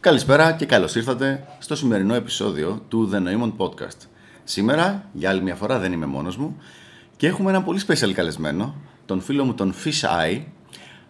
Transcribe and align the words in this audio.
Καλησπέρα 0.00 0.52
και 0.52 0.66
καλώς 0.66 0.94
ήρθατε 0.94 1.46
στο 1.58 1.76
σημερινό 1.76 2.14
επεισόδιο 2.14 2.82
του 2.88 3.10
The 3.12 3.16
Noemon 3.16 3.52
Podcast. 3.56 4.06
Σήμερα, 4.44 5.08
για 5.12 5.30
άλλη 5.30 5.42
μια 5.42 5.54
φορά, 5.54 5.78
δεν 5.78 5.92
είμαι 5.92 6.06
μόνος 6.06 6.36
μου 6.36 6.56
και 7.16 7.26
έχουμε 7.26 7.50
ένα 7.50 7.62
πολύ 7.62 7.80
special 7.86 8.12
καλεσμένο, 8.12 8.74
τον 9.06 9.20
φίλο 9.20 9.44
μου 9.44 9.54
τον 9.54 9.74
Fish 9.84 10.08
Eye, 10.08 10.42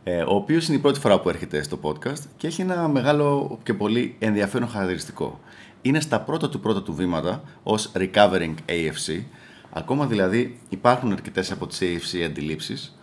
ε, 0.05 0.23
ο 0.23 0.35
οποίος 0.35 0.69
είναι 0.69 0.77
η 0.77 0.81
πρώτη 0.81 1.01
φορά 1.01 1.21
που 1.21 1.29
έρχεται 1.29 1.63
στο 1.63 1.79
podcast 1.83 2.23
και 2.37 2.47
έχει 2.47 2.61
ένα 2.61 2.89
μεγάλο 2.89 3.59
και 3.63 3.75
πολύ 3.75 4.17
ενδιαφέρον 4.19 4.69
χαρακτηριστικό. 4.69 5.41
Είναι 5.83 6.01
στα 6.01 6.21
πρώτα 6.21 6.49
του 6.49 6.61
πρώτα 6.61 6.83
του 6.83 6.95
βήματα 6.95 7.43
ως 7.63 7.93
Recovering 7.95 8.55
AFC, 8.67 9.23
ακόμα 9.71 10.07
δηλαδή 10.07 10.59
υπάρχουν 10.69 11.13
αρκετές 11.13 11.51
από 11.51 11.67
τις 11.67 11.79
AFC 11.83 12.23
αντιλήψεις 12.25 12.99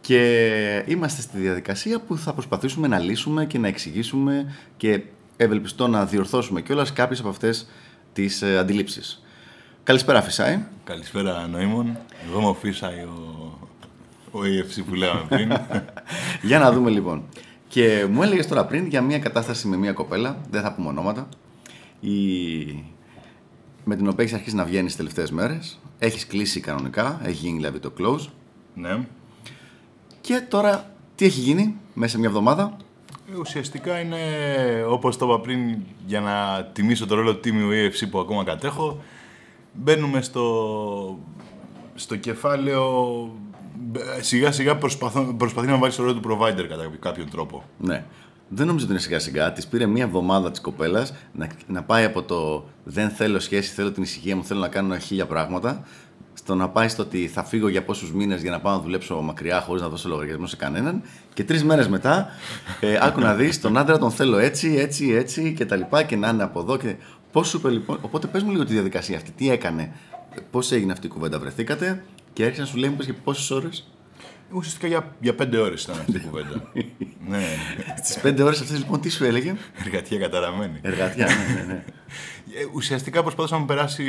και 0.00 0.84
είμαστε 0.86 1.22
στη 1.22 1.38
διαδικασία 1.38 2.00
που 2.00 2.16
θα 2.16 2.32
προσπαθήσουμε 2.32 2.88
να 2.88 2.98
λύσουμε 2.98 3.46
και 3.46 3.58
να 3.58 3.68
εξηγήσουμε 3.68 4.54
και 4.76 5.02
ευελπιστώ 5.44 5.88
να 5.88 6.04
διορθώσουμε 6.04 6.60
κιόλας 6.60 6.92
κάποιες 6.92 7.20
από 7.20 7.28
αυτές 7.28 7.66
τις 8.12 8.42
ε, 8.42 8.58
αντιλήψεις. 8.58 9.22
Καλησπέρα, 9.82 10.22
Φυσάη. 10.22 10.64
Καλησπέρα, 10.84 11.46
Νοήμων. 11.46 11.98
Εγώ 12.28 12.38
είμαι 12.38 12.48
ο 12.48 12.54
Φυσάη, 12.54 12.98
ο, 12.98 13.58
ο 14.30 14.38
AFC 14.40 14.82
που 14.88 14.94
λέγαμε 14.94 15.24
πριν. 15.28 15.52
για 16.48 16.58
να 16.58 16.72
δούμε 16.72 16.90
λοιπόν. 16.90 17.22
Και 17.68 18.06
μου 18.10 18.22
έλεγες 18.22 18.46
τώρα 18.46 18.66
πριν 18.66 18.86
για 18.86 19.02
μια 19.02 19.18
κατάσταση 19.18 19.68
με 19.68 19.76
μια 19.76 19.92
κοπέλα, 19.92 20.40
δεν 20.50 20.62
θα 20.62 20.72
πούμε 20.72 20.88
ονόματα, 20.88 21.28
η... 22.00 22.10
με 23.84 23.96
την 23.96 24.08
οποία 24.08 24.24
έχεις 24.24 24.36
αρχίσει 24.36 24.56
να 24.56 24.64
βγαίνεις 24.64 24.86
τις 24.86 24.96
τελευταίες 24.96 25.30
μέρες. 25.30 25.78
Έχεις 25.98 26.26
κλείσει 26.26 26.60
κανονικά, 26.60 27.20
έχει 27.22 27.46
γίνει 27.46 27.56
δηλαδή 27.56 27.78
το 27.78 27.92
close. 27.98 28.26
Ναι. 28.74 29.06
Και 30.20 30.42
τώρα 30.48 30.94
τι 31.14 31.24
έχει 31.24 31.40
γίνει 31.40 31.76
μέσα 31.94 32.12
σε 32.12 32.18
μια 32.18 32.28
εβδομάδα; 32.28 32.76
Ε, 33.34 33.38
ουσιαστικά 33.38 34.00
είναι, 34.00 34.16
όπως 34.88 35.16
το 35.16 35.26
είπα 35.26 35.40
πριν, 35.40 35.76
για 36.06 36.20
να 36.20 36.64
τιμήσω 36.72 37.06
το 37.06 37.14
ρόλο 37.14 37.36
τίμιου 37.36 37.68
EFC 37.70 38.06
που 38.10 38.18
ακόμα 38.18 38.44
κατέχω, 38.44 39.02
μπαίνουμε 39.72 40.22
στο, 40.22 41.18
στο 41.94 42.16
κεφάλαιο 42.16 42.84
σιγά 44.20 44.52
σιγά 44.52 44.76
προσπαθεί 45.36 45.66
να 45.66 45.76
βάλει 45.76 45.92
το 45.92 46.02
ρόλο 46.02 46.14
του 46.14 46.28
provider 46.28 46.66
κατά 46.68 46.90
κάποιον 47.00 47.30
τρόπο. 47.30 47.64
Ναι. 47.78 48.04
Δεν 48.48 48.66
νομίζω 48.66 48.84
ότι 48.84 48.94
είναι 48.94 49.02
σιγά 49.02 49.18
σιγά. 49.18 49.52
Της 49.52 49.66
πήρε 49.66 49.86
μία 49.86 50.04
εβδομάδα 50.04 50.50
της 50.50 50.60
κοπέλας 50.60 51.14
να, 51.32 51.48
να 51.66 51.82
πάει 51.82 52.04
από 52.04 52.22
το 52.22 52.64
δεν 52.84 53.10
θέλω 53.10 53.40
σχέση, 53.40 53.72
θέλω 53.72 53.92
την 53.92 54.02
ησυχία 54.02 54.36
μου, 54.36 54.44
θέλω 54.44 54.60
να 54.60 54.68
κάνω 54.68 54.98
χίλια 54.98 55.26
πράγματα, 55.26 55.84
στο 56.42 56.54
να 56.54 56.68
πάει 56.68 56.88
στο 56.88 57.02
ότι 57.02 57.26
θα 57.26 57.44
φύγω 57.44 57.68
για 57.68 57.82
πόσους 57.84 58.12
μήνες 58.12 58.42
για 58.42 58.50
να 58.50 58.60
πάω 58.60 58.74
να 58.74 58.82
δουλέψω 58.82 59.20
μακριά 59.20 59.60
χωρίς 59.60 59.82
να 59.82 59.88
δώσω 59.88 60.08
λογαριασμό 60.08 60.46
σε 60.46 60.56
κανέναν. 60.56 61.02
Και 61.34 61.44
τρεις 61.44 61.64
μέρες 61.64 61.88
μετά, 61.88 62.28
ε, 62.80 62.98
άκου 63.00 63.20
να 63.20 63.34
δεις, 63.34 63.60
τον 63.60 63.76
άντρα 63.76 63.98
τον 63.98 64.10
θέλω 64.10 64.38
έτσι, 64.38 64.74
έτσι, 64.78 65.10
έτσι 65.10 65.54
και 65.54 65.66
τα 65.66 65.76
λοιπά 65.76 66.02
και 66.02 66.16
να 66.16 66.28
είναι 66.28 66.42
από 66.42 66.60
εδώ. 66.60 66.76
Και... 66.76 66.96
Πώς 67.32 67.48
σου 67.48 67.56
είπε 67.56 67.70
λοιπόν. 67.70 67.98
Οπότε 68.00 68.26
πες 68.26 68.42
μου 68.42 68.50
λίγο 68.50 68.64
τη 68.64 68.72
διαδικασία 68.72 69.16
αυτή, 69.16 69.30
τι 69.30 69.50
έκανε, 69.50 69.92
πώς 70.50 70.72
έγινε 70.72 70.92
αυτή 70.92 71.06
η 71.06 71.10
κουβέντα, 71.10 71.38
βρεθήκατε 71.38 72.04
και 72.32 72.42
έρχεσαι 72.42 72.60
να 72.60 72.66
σου 72.66 72.76
λέει 72.76 72.96
για 73.00 73.14
πόσες 73.24 73.50
ώρες. 73.50 73.90
Ουσιαστικά 74.52 74.86
για, 74.86 75.16
για 75.20 75.34
πέντε 75.34 75.58
ώρες 75.58 75.82
ήταν 75.82 75.98
αυτή 76.00 76.16
η 76.16 76.20
κουβέντα. 76.20 76.72
ναι. 77.30 77.44
Στι 78.02 78.20
πέντε 78.20 78.42
ώρες 78.42 78.60
αυτές 78.60 78.78
λοιπόν 78.78 79.00
τι 79.00 79.08
σου 79.08 79.24
έλεγε; 79.24 79.54
Εργατιά 79.84 80.18
καταραμένη. 80.18 80.78
Εργατιά, 80.82 81.26
ναι, 81.26 81.54
ναι. 81.54 81.72
ναι. 81.72 81.84
Ε, 82.54 82.66
ουσιαστικά 82.74 83.22
προσπαθούσα 83.22 83.54
να 83.54 83.60
μου 83.60 83.66
περάσει. 83.66 84.04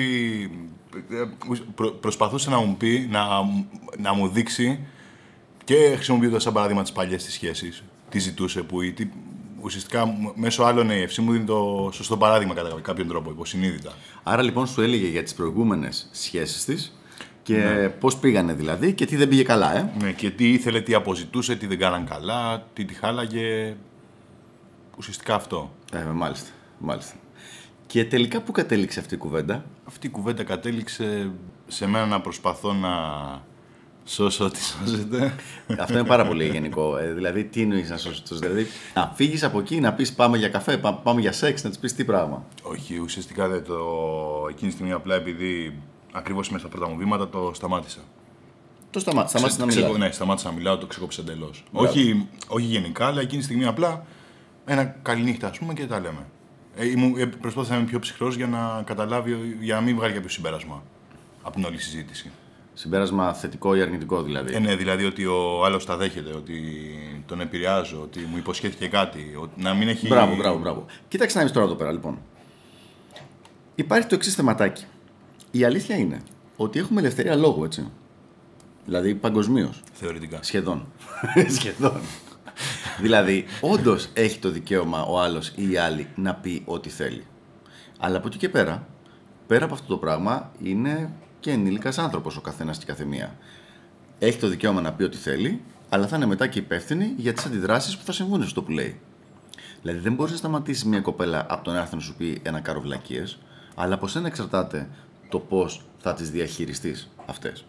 προσπαθούσε 2.00 2.50
να 2.50 2.58
μου 2.58 2.78
πει, 2.78 3.08
να, 3.12 3.26
να 3.98 4.14
μου 4.14 4.28
δείξει 4.28 4.80
και 5.64 5.92
χρησιμοποιώντας 5.96 6.44
σαν 6.44 6.54
παράδειγμα 6.54 6.82
τις 6.82 6.92
παλιές 6.92 7.24
της 7.24 7.34
σχέσεις. 7.34 7.84
Τι 8.10 8.20
ζητούσε, 8.20 8.62
που 8.62 8.94
τι, 8.94 9.08
ουσιαστικά 9.62 10.16
μέσω 10.36 10.64
άλλων 10.64 10.90
AFC 10.90 11.16
μου 11.18 11.32
δίνει 11.32 11.46
το 11.46 11.90
σωστό 11.94 12.18
παράδειγμα 12.18 12.54
κατά 12.54 12.80
κάποιον 12.82 13.08
τρόπο, 13.08 13.30
υποσυνείδητα. 13.30 13.94
Άρα 14.24 14.42
λοιπόν 14.42 14.68
σου 14.68 14.82
έλεγε 14.82 15.08
για 15.08 15.24
τις 15.24 15.34
προηγούμενες 15.34 16.10
σχέσεις 16.12 16.66
της 16.66 17.01
και 17.52 17.58
ναι. 17.58 17.90
πώς 17.90 18.18
πήγανε 18.18 18.54
δηλαδή 18.54 18.94
και 18.94 19.06
τι 19.06 19.16
δεν 19.16 19.28
πήγε 19.28 19.44
καλά, 19.44 19.78
ε; 19.78 19.92
Ναι, 20.00 20.12
και 20.12 20.30
τι 20.30 20.52
ήθελε, 20.52 20.82
τι 20.82 20.94
αποζητούσε, 20.94 21.56
τι 21.56 21.68
δεν 21.68 21.78
κάναν 21.80 22.06
καλά, 22.06 22.68
τι 22.74 22.86
τη 22.86 22.94
χάλαγε. 22.94 23.76
Ουσιαστικά 24.98 25.36
αυτό. 25.36 25.72
Ε, 25.94 26.04
μάλιστα, 26.04 26.50
μάλιστα. 26.80 27.16
Και 27.88 28.06
τελικά 28.06 28.42
πού 28.42 28.52
κατέληξε 28.52 29.00
αυτή 29.00 29.14
η 29.14 29.18
κουβέντα; 29.18 29.66
Αυτή 29.86 30.08
η 30.08 30.10
κουβέντα 30.10 30.44
κατέληξε 30.44 31.32
σε 31.68 31.88
μένα 31.88 32.06
να 32.06 32.22
προσπαθώ 32.22 32.74
να 32.74 32.90
σώσω 34.06 34.46
ό,τι 34.46 34.60
σώζεται. 34.64 35.36
Αυτό 35.80 35.94
είναι 35.94 36.08
πάρα 36.08 36.28
πολύ 36.28 36.48
γενικό. 36.48 36.98
Ε, 36.98 37.14
δηλαδή, 37.14 37.44
τι 37.44 37.62
εννοείς 37.62 37.90
να 37.90 37.98
σώσεις 37.98 38.24
το 38.24 38.36
Δηλαδή, 38.36 38.68
να 38.94 39.12
φύγεις 39.16 39.44
από 39.44 39.60
εκεί, 39.60 39.80
να 39.80 39.94
πεις 39.94 40.14
πάμε 40.14 40.38
για 40.38 40.50
καφέ, 40.50 40.78
πάμε 41.04 41.22
για 41.22 41.32
σεξ, 41.32 41.64
να 41.64 41.70
της 41.70 41.80
πεις 41.80 41.94
τι 41.94 42.04
πράγμα. 42.06 42.46
Όχι, 42.62 42.98
ουσιαστικά 42.98 43.48
δεν 43.48 43.64
το. 43.64 43.76
Εκείνη 44.50 44.70
τη 44.70 44.76
στιγμή 44.76 44.94
απλά 44.94 45.16
επειδή 45.16 45.82
ακριβώς 46.12 46.50
μέσα 46.50 46.68
στα 46.68 46.78
πρώτα 46.78 46.92
μου 46.92 46.98
βήματα 46.98 47.30
το 47.30 47.52
σταμάτησα. 47.54 48.00
Το 48.90 49.00
σταμάτησα. 49.00 49.38
Σταμάτησα 49.38 49.66
να 49.66 49.66
μιλάω. 49.66 49.98
Ναι, 49.98 50.12
σταμάτησα 50.12 50.50
να 50.50 50.56
μιλάω, 50.56 50.78
το 50.78 50.86
ξεκόψε 50.86 51.22
εντελώς. 51.22 51.64
Όχι, 51.72 52.28
όχι 52.48 52.66
γενικά, 52.66 53.06
αλλά 53.06 53.22
εκείνη 53.22 53.38
τη 53.38 53.44
στιγμή 53.44 53.66
απλά 53.66 54.06
ένα 54.66 54.86
καληνύχτα, 55.02 55.48
ας 55.48 55.58
πούμε, 55.58 55.74
και 55.74 55.86
τα 55.86 56.00
λέμε. 56.00 56.26
Ε, 56.76 57.22
ε, 57.22 57.26
προσπάθησα 57.26 57.74
να 57.74 57.80
είμαι 57.80 57.88
πιο 57.88 58.00
ψυχρός 58.00 58.36
για 58.36 58.48
να 58.48 58.82
καταλάβει, 58.86 59.58
για 59.62 59.76
να 59.76 59.82
μην 59.82 59.96
βγάλει 59.96 60.14
κάποιο 60.14 60.30
συμπέρασμα 60.30 60.84
από 61.42 61.56
την 61.56 61.66
όλη 61.66 61.78
συζήτηση. 61.78 62.32
Συμπέρασμα 62.74 63.34
θετικό 63.34 63.76
ή 63.76 63.82
αρνητικό 63.82 64.22
δηλαδή; 64.22 64.56
Ε, 64.56 64.60
ναι, 64.60 64.76
δηλαδή 64.76 65.06
ότι 65.06 65.26
ο 65.26 65.66
άλλος 65.66 65.86
τα 65.86 65.98
δέχεται, 65.98 66.34
ότι 66.36 66.62
τον 67.26 67.42
επηρεάζω, 67.42 68.02
ότι 68.02 68.20
μου 68.20 68.38
υποσχέθηκε 68.38 68.88
κάτι, 68.88 69.36
ότι 69.42 69.62
να 69.62 69.74
μην 69.74 69.88
έχει. 69.88 70.08
Μπράβο, 70.08 70.36
μπράβο, 70.36 70.60
μπράβο. 70.60 70.86
Κοίταξε 71.08 71.38
να 71.38 71.44
δεις 71.44 71.54
τώρα 71.54 71.66
εδώ 71.66 71.76
πέρα 71.76 71.92
λοιπόν. 71.92 72.20
Υπάρχει 73.76 74.08
το 74.08 74.16
εξής 74.16 74.36
θεματάκι. 74.36 74.86
Η 75.52 75.64
αλήθεια 75.64 75.96
είναι 75.96 76.22
ότι 76.56 76.80
έχουμε 76.80 77.00
ελευθερία 77.00 77.36
λόγου, 77.36 77.64
έτσι. 77.64 77.92
Δηλαδή 78.86 79.16
παγκοσμίως. 79.16 79.82
Θεωρητικά. 79.94 80.44
Σχεδόν. 80.44 80.88
Σχεδόν. 81.58 82.02
δηλαδή, 83.02 83.46
όντως 83.62 84.10
έχει 84.14 84.40
το 84.40 84.50
δικαίωμα 84.50 85.04
ο 85.04 85.20
άλλος 85.20 85.52
ή 85.56 85.72
η 85.72 85.78
άλλη 85.78 86.08
να 86.16 86.36
πει 86.36 86.64
ό,τι 86.66 86.90
θέλει. 86.90 87.26
Αλλά 88.00 88.18
από 88.18 88.28
εκεί 88.28 88.38
και 88.38 88.50
πέρα, 88.50 88.88
πέρα 89.48 89.66
από 89.66 89.74
αυτό 89.74 89.88
το 89.88 89.98
πράγμα, 89.98 90.52
είναι 90.64 91.12
και 91.40 91.52
ενήλικας 91.52 91.98
άνθρωπος 91.98 92.38
ο 92.38 92.42
καθένας 92.42 92.78
και 92.78 92.84
η 92.84 92.88
καθεμία. 92.88 93.36
Έχει 94.20 94.38
το 94.38 94.48
δικαίωμα 94.48 94.82
να 94.82 94.94
πει 94.94 95.04
ό,τι 95.04 95.18
θέλει, 95.18 95.62
αλλά 95.90 96.08
θα 96.08 96.16
είναι 96.16 96.26
μετά 96.26 96.48
και 96.48 96.60
υπεύθυνη 96.60 97.14
για 97.18 97.34
τις 97.34 97.46
αντιδράσεις 97.46 97.98
που 97.98 98.06
θα 98.06 98.12
συμβούν 98.12 98.48
στο 98.48 98.64
που 98.64 98.72
λέει. 98.72 99.00
Δηλαδή, 99.82 100.00
δεν 100.00 100.14
μπορείς 100.14 100.32
να 100.32 100.38
σταματήσεις 100.38 100.86
μια 100.86 101.02
κοπέλα 101.02 101.46
από 101.50 101.64
τον 101.64 101.76
έρθει 101.76 101.96
να 101.96 102.02
σου 102.02 102.16
πει 102.16 102.40
ένα 102.44 102.60
κάρο 102.60 102.82
βλακίε, 102.82 103.24
αλλά 103.76 103.94
από 103.94 104.08
σένα 104.08 104.28
εξαρτάται 104.28 104.90
το 105.32 105.40
πώς 105.40 105.82
θα 105.98 106.14
τις 106.14 106.30
διαχειριστείς 106.30 107.10
αυτές. 107.26 107.66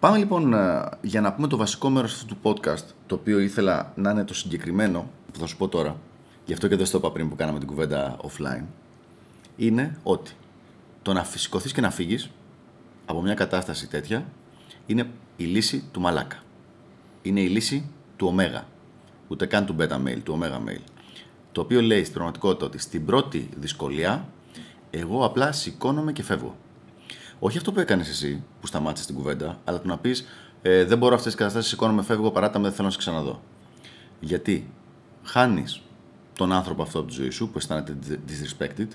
Πάμε 0.00 0.18
λοιπόν 0.18 0.52
ε, 0.52 0.88
για 1.02 1.20
να 1.20 1.32
πούμε 1.32 1.46
το 1.46 1.56
βασικό 1.56 1.88
μέρος 1.88 2.12
αυτού 2.12 2.26
του 2.26 2.38
podcast, 2.42 2.84
το 3.06 3.14
οποίο 3.14 3.38
ήθελα 3.38 3.92
να 3.96 4.10
είναι 4.10 4.24
το 4.24 4.34
συγκεκριμένο, 4.34 5.10
που 5.32 5.38
θα 5.38 5.46
σου 5.46 5.56
πω 5.56 5.68
τώρα, 5.68 5.96
γι' 6.44 6.52
αυτό 6.52 6.68
και 6.68 6.76
δεν 6.76 6.86
στο 6.86 6.98
είπα 6.98 7.12
πριν 7.12 7.28
που 7.28 7.36
κάναμε 7.36 7.58
την 7.58 7.68
κουβέντα 7.68 8.16
offline, 8.22 8.64
είναι 9.56 9.98
ότι 10.02 10.32
το 11.02 11.12
να 11.12 11.24
φυσικωθεί 11.24 11.72
και 11.72 11.80
να 11.80 11.90
φύγεις 11.90 12.30
από 13.06 13.22
μια 13.22 13.34
κατάσταση 13.34 13.88
τέτοια 13.88 14.26
είναι 14.86 15.10
η 15.36 15.44
λύση 15.44 15.84
του 15.92 16.00
μαλάκα. 16.00 16.42
Είναι 17.22 17.40
η 17.40 17.48
λύση 17.48 17.90
του 18.16 18.26
ωμέγα. 18.26 18.66
Ούτε 19.28 19.46
καν 19.46 19.66
του 19.66 19.76
beta 19.78 19.96
mail, 20.06 20.18
του 20.22 20.32
ωμέγα 20.32 20.60
mail. 20.66 20.80
Το 21.52 21.60
οποίο 21.60 21.80
λέει 21.80 22.00
στην 22.00 22.12
πραγματικότητα 22.12 22.66
ότι 22.66 22.78
στην 22.78 23.04
πρώτη 23.04 23.48
δυσκολία 23.58 24.28
εγώ 24.90 25.24
απλά 25.24 25.52
σηκώνομαι 25.52 26.12
και 26.12 26.22
φεύγω. 26.22 26.56
Όχι 27.38 27.56
αυτό 27.56 27.72
που 27.72 27.80
έκανες 27.80 28.08
εσύ, 28.08 28.42
που 28.60 28.66
σταμάτησες 28.66 29.06
την 29.06 29.16
κουβέντα, 29.16 29.58
αλλά 29.64 29.80
το 29.80 29.88
να 29.88 29.98
πεις 29.98 30.26
ε, 30.62 30.84
Δεν 30.84 30.98
μπορώ 30.98 31.14
αυτές 31.14 31.32
τις 31.32 31.40
καταστάσεις, 31.40 31.70
σηκώνομαι, 31.70 32.02
φεύγω, 32.02 32.30
παράτα 32.30 32.58
με, 32.58 32.64
δεν 32.64 32.74
θέλω 32.74 32.86
να 32.86 32.92
σε 32.92 32.98
ξαναδώ. 32.98 33.42
Γιατί 34.20 34.70
χάνεις 35.22 35.80
τον 36.36 36.52
άνθρωπο 36.52 36.82
αυτό 36.82 36.98
από 36.98 37.08
τη 37.08 37.14
ζωή 37.14 37.30
σου, 37.30 37.48
που 37.48 37.58
αισθάνεται 37.58 37.96
disrespected, 38.28 38.88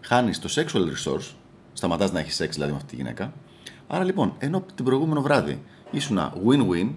χάνεις 0.00 0.38
το 0.38 0.48
sexual 0.54 0.80
resource, 0.80 1.34
σταματάς 1.72 2.12
να 2.12 2.18
έχεις 2.18 2.34
σεξ 2.34 2.54
δηλαδή 2.54 2.72
με 2.72 2.76
αυτή 2.76 2.90
τη 2.90 2.96
γυναίκα. 2.96 3.32
Άρα 3.86 4.04
λοιπόν, 4.04 4.34
ενώ 4.38 4.64
την 4.74 4.84
προηγούμενο 4.84 5.22
βράδυ 5.22 5.62
ήσουν 5.90 6.18
win-win, 6.46 6.90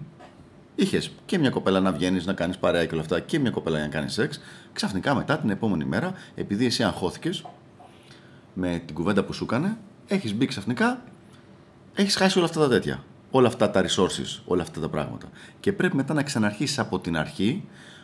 είχες 0.75 1.11
και 1.25 1.37
μια 1.37 1.49
κοπέλα 1.49 1.79
να 1.79 1.91
βγαίνεις, 1.91 2.25
να 2.25 2.33
κάνεις 2.33 2.57
παρέα 2.57 2.85
και 2.85 2.93
όλα 2.93 3.01
αυτά, 3.01 3.19
και 3.19 3.39
μια 3.39 3.51
κοπέλα 3.51 3.77
για 3.77 3.85
να 3.85 3.91
κάνεις 3.93 4.13
σεξ, 4.13 4.39
ξαφνικά 4.73 5.15
μετά 5.15 5.37
την 5.37 5.49
επόμενη 5.49 5.85
μέρα, 5.85 6.13
επειδή 6.35 6.65
εσύ 6.65 6.83
αγχώθηκες, 6.83 7.43
με 8.59 8.81
την 8.85 8.95
κουβέντα 8.95 9.23
που 9.23 9.33
σου 9.33 9.43
έκανε, 9.43 9.77
έχεις 10.07 10.33
μπει 10.33 10.45
ξαφνικά, 10.45 11.01
έχεις 11.93 12.15
χάσει 12.15 12.37
όλα 12.37 12.47
αυτά 12.47 12.59
τα 12.59 12.67
τέτοια. 12.67 13.03
Όλα 13.31 13.47
αυτά 13.47 13.69
τα 13.71 13.83
resources, 13.83 14.41
όλα 14.45 14.61
αυτά 14.61 14.79
τα 14.79 14.89
πράγματα. 14.89 15.27
Και 15.59 15.73
πρέπει 15.73 15.95
μετά 15.95 16.13
να 16.13 16.23
ξαναρχίσεις 16.23 16.79
από 16.79 16.99
την 16.99 17.17
αρχή 17.17 17.63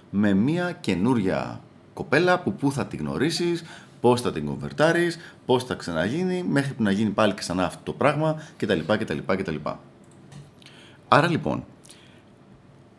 με 0.09 0.33
μια 0.33 0.71
καινούρια 0.71 1.61
κοπέλα 1.93 2.39
που 2.39 2.53
πού 2.53 2.71
θα 2.71 2.85
την 2.85 2.99
γνωρίσεις, 2.99 3.63
πώς 4.01 4.21
θα 4.21 4.31
την 4.31 4.45
κομβερτάρεις, 4.45 5.17
πώς 5.45 5.63
θα 5.63 5.73
ξαναγίνει, 5.73 6.43
μέχρι 6.43 6.73
που 6.73 6.83
να 6.83 6.91
γίνει 6.91 7.09
πάλι 7.09 7.33
ξανά 7.33 7.65
αυτό 7.65 7.81
το 7.83 7.93
πράγμα 7.93 8.41
κτλ. 8.57 8.79
κτλ, 8.87 9.17
κτλ. 9.25 9.55
Άρα 11.07 11.29
λοιπόν, 11.29 11.65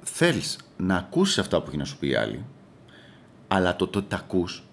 θέλεις 0.03 0.59
να 0.77 0.97
ακούσεις 0.97 1.39
αυτά 1.39 1.61
που 1.63 1.69
έχει 1.69 1.77
να 1.77 1.85
σου 1.85 1.99
πει 1.99 2.09
η 2.09 2.15
άλλη, 2.15 2.45
αλλά 3.49 3.77
το 3.77 3.87
το 3.87 4.03
τα 4.03 4.17
ακούς 4.17 4.66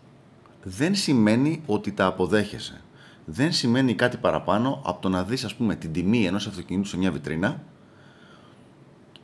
δεν 0.63 0.95
σημαίνει 0.95 1.61
ότι 1.65 1.91
τα 1.91 2.05
αποδέχεσαι. 2.05 2.81
Δεν 3.25 3.51
σημαίνει 3.51 3.93
κάτι 3.93 4.17
παραπάνω 4.17 4.81
από 4.85 5.01
το 5.01 5.09
να 5.09 5.23
δεις 5.23 5.43
ας 5.43 5.55
πούμε 5.55 5.75
την 5.75 5.93
τιμή 5.93 6.25
ενός 6.25 6.47
αυτοκινήτου 6.47 6.87
σε 6.87 6.97
μια 6.97 7.11
βιτρίνα 7.11 7.63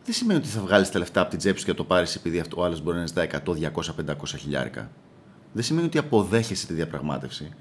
δεν 0.10 0.18
σημαίνει 0.18 0.40
ότι 0.40 0.48
θα 0.48 0.62
βγάλεις 0.62 0.92
τα 0.92 1.00
λεφτά 1.00 1.22
από 1.22 1.30
την 1.30 1.40
τσέπη 1.40 1.60
σου 1.60 1.66
και 1.66 1.74
το 1.74 1.84
πάρεις 1.84 2.16
επειδή 2.16 2.40
αυτό 2.40 2.62
ο 2.62 2.64
άλλος 2.64 2.82
μπορεί 2.82 2.98
να 2.98 3.06
ζητάει 3.06 3.28
100, 3.32 3.38
200, 3.46 3.70
500 4.10 4.14
χιλιάρικα. 4.38 4.90
Δεν 5.54 5.64
σημαίνει 5.64 5.86
ότι 5.86 5.98
αποδέχεσαι 5.98 6.68
τη 6.68 6.74
διαπραγμάτευση. 6.74 7.54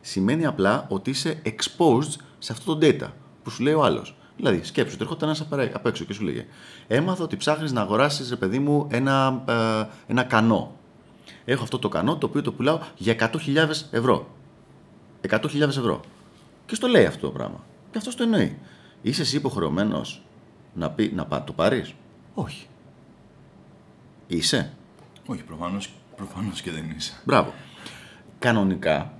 Σημαίνει 0.00 0.46
απλά 0.46 0.86
ότι 0.88 1.10
είσαι 1.10 1.42
exposed 1.44 2.16
σε 2.38 2.52
αυτό 2.52 2.76
το 2.76 2.86
data 2.86 3.08
που 3.42 3.50
σου 3.50 3.62
λέει 3.62 3.74
ο 3.74 3.84
άλλος. 3.84 4.16
Δηλαδή, 4.36 4.64
σκέψου 4.64 4.92
ότι 4.94 5.02
έρχονταν 5.02 5.28
ένας 5.28 5.70
απ' 5.72 5.86
έξω 5.86 6.04
και 6.04 6.12
σου 6.12 6.24
λέγε 6.24 6.46
Έμαθα 6.86 7.22
ότι 7.22 7.36
ψάχνεις 7.36 7.72
να 7.72 7.80
αγοράσεις, 7.80 8.30
ρε 8.30 8.36
παιδί 8.36 8.58
μου, 8.58 8.86
ένα, 8.90 9.42
ε, 9.48 9.86
ένα 10.06 10.22
κανό. 10.22 10.79
Έχω 11.50 11.62
αυτό 11.62 11.78
το 11.78 11.88
κανό 11.88 12.16
το 12.16 12.26
οποίο 12.26 12.42
το 12.42 12.52
πουλάω 12.52 12.78
για 12.96 13.30
100.000 13.32 13.56
ευρώ. 13.90 14.26
100.000 15.28 15.60
ευρώ. 15.60 16.00
Και 16.66 16.74
στο 16.74 16.86
λέει 16.86 17.04
αυτό 17.04 17.26
το 17.26 17.32
πράγμα. 17.32 17.64
Και 17.90 17.98
αυτό 17.98 18.14
το 18.14 18.22
εννοεί. 18.22 18.58
Είσαι 19.02 19.22
εσύ 19.22 19.36
υποχρεωμένος 19.36 20.22
να, 20.74 20.90
πει, 20.90 21.12
να 21.14 21.44
το 21.44 21.52
πάρεις; 21.52 21.94
Όχι. 22.34 22.66
Είσαι; 24.26 24.72
Όχι, 25.26 25.42
προφανώς 25.42 25.90
προφανώς 26.16 26.60
και 26.60 26.70
δεν 26.70 26.90
είσαι. 26.96 27.20
Μπράβο. 27.24 27.52
Κανονικά 28.38 29.12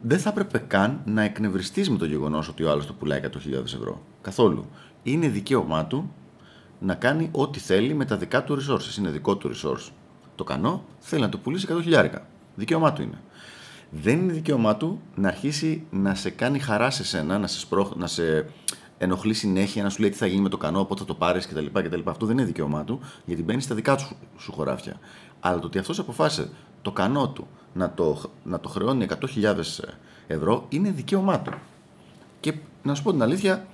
δεν 0.00 0.18
θα 0.18 0.30
έπρεπε 0.30 0.58
καν 0.58 1.00
να 1.04 1.22
εκνευριστείς 1.22 1.90
με 1.90 1.98
το 1.98 2.04
γεγονός 2.04 2.48
ότι 2.48 2.62
ο 2.62 2.70
άλλος 2.70 2.86
το 2.86 2.92
πουλάει 2.92 3.20
100.000 3.24 3.64
ευρώ. 3.64 4.02
Καθόλου. 4.22 4.66
Είναι 5.02 5.28
δικαίωμά 5.28 5.86
του 5.86 6.12
να 6.78 6.94
κάνει 6.94 7.28
ό,τι 7.32 7.58
θέλει 7.58 7.94
με 7.94 8.04
τα 8.04 8.16
δικά 8.16 8.44
του 8.44 8.58
resources. 8.60 8.98
Είναι 8.98 9.10
δικό 9.10 9.36
του 9.36 9.50
resource. 9.54 9.90
Το 10.42 10.48
κανό 10.48 10.84
θέλει 10.98 11.22
να 11.22 11.28
το 11.28 11.38
πουλήσει 11.38 11.66
100.000. 11.70 12.08
Δικαίωμά 12.54 12.92
του 12.92 13.02
είναι. 13.02 13.20
Δεν 13.90 14.18
είναι 14.18 14.32
δικαίωμά 14.32 14.76
του 14.76 15.00
να 15.14 15.28
αρχίσει 15.28 15.82
να 15.90 16.14
σε 16.14 16.30
κάνει 16.30 16.58
χαρά 16.58 16.90
σε 16.90 17.04
σένα, 17.04 17.38
να 17.38 17.46
σε, 17.46 17.58
σπρώχ, 17.58 17.94
να 17.96 18.06
σε 18.06 18.46
ενοχλεί 18.98 19.34
συνέχεια, 19.34 19.82
να 19.82 19.90
σου 19.90 20.00
λέει 20.00 20.10
τι 20.10 20.16
θα 20.16 20.26
γίνει 20.26 20.40
με 20.40 20.48
το 20.48 20.56
κανό, 20.56 20.84
πότε 20.84 21.00
θα 21.00 21.06
το 21.06 21.14
πάρεις 21.14 21.46
κτλ, 21.46 21.66
κτλ. 21.72 22.00
Αυτό 22.04 22.26
δεν 22.26 22.38
είναι 22.38 22.46
δικαίωμά 22.46 22.84
του, 22.84 23.00
γιατί 23.24 23.42
μπαίνει 23.42 23.60
στα 23.60 23.74
δικά 23.74 23.96
του 23.96 24.04
σου 24.38 24.52
χωράφια. 24.52 24.96
Αλλά 25.40 25.58
το 25.58 25.66
ότι 25.66 25.78
αυτός 25.78 25.98
αποφάσισε 25.98 26.50
το 26.82 26.92
κανό 26.92 27.28
του 27.28 27.46
να 27.72 27.90
το, 27.90 28.20
να 28.44 28.60
το 28.60 28.68
χρεώνει 28.68 29.06
100.000 29.36 29.54
ευρώ 30.26 30.66
είναι 30.68 30.90
δικαίωμά 30.90 31.40
του. 31.40 31.52
Και 32.40 32.54
να 32.82 32.94
σου 32.94 33.02
πω 33.02 33.10
την 33.10 33.22
αλήθεια, 33.22 33.66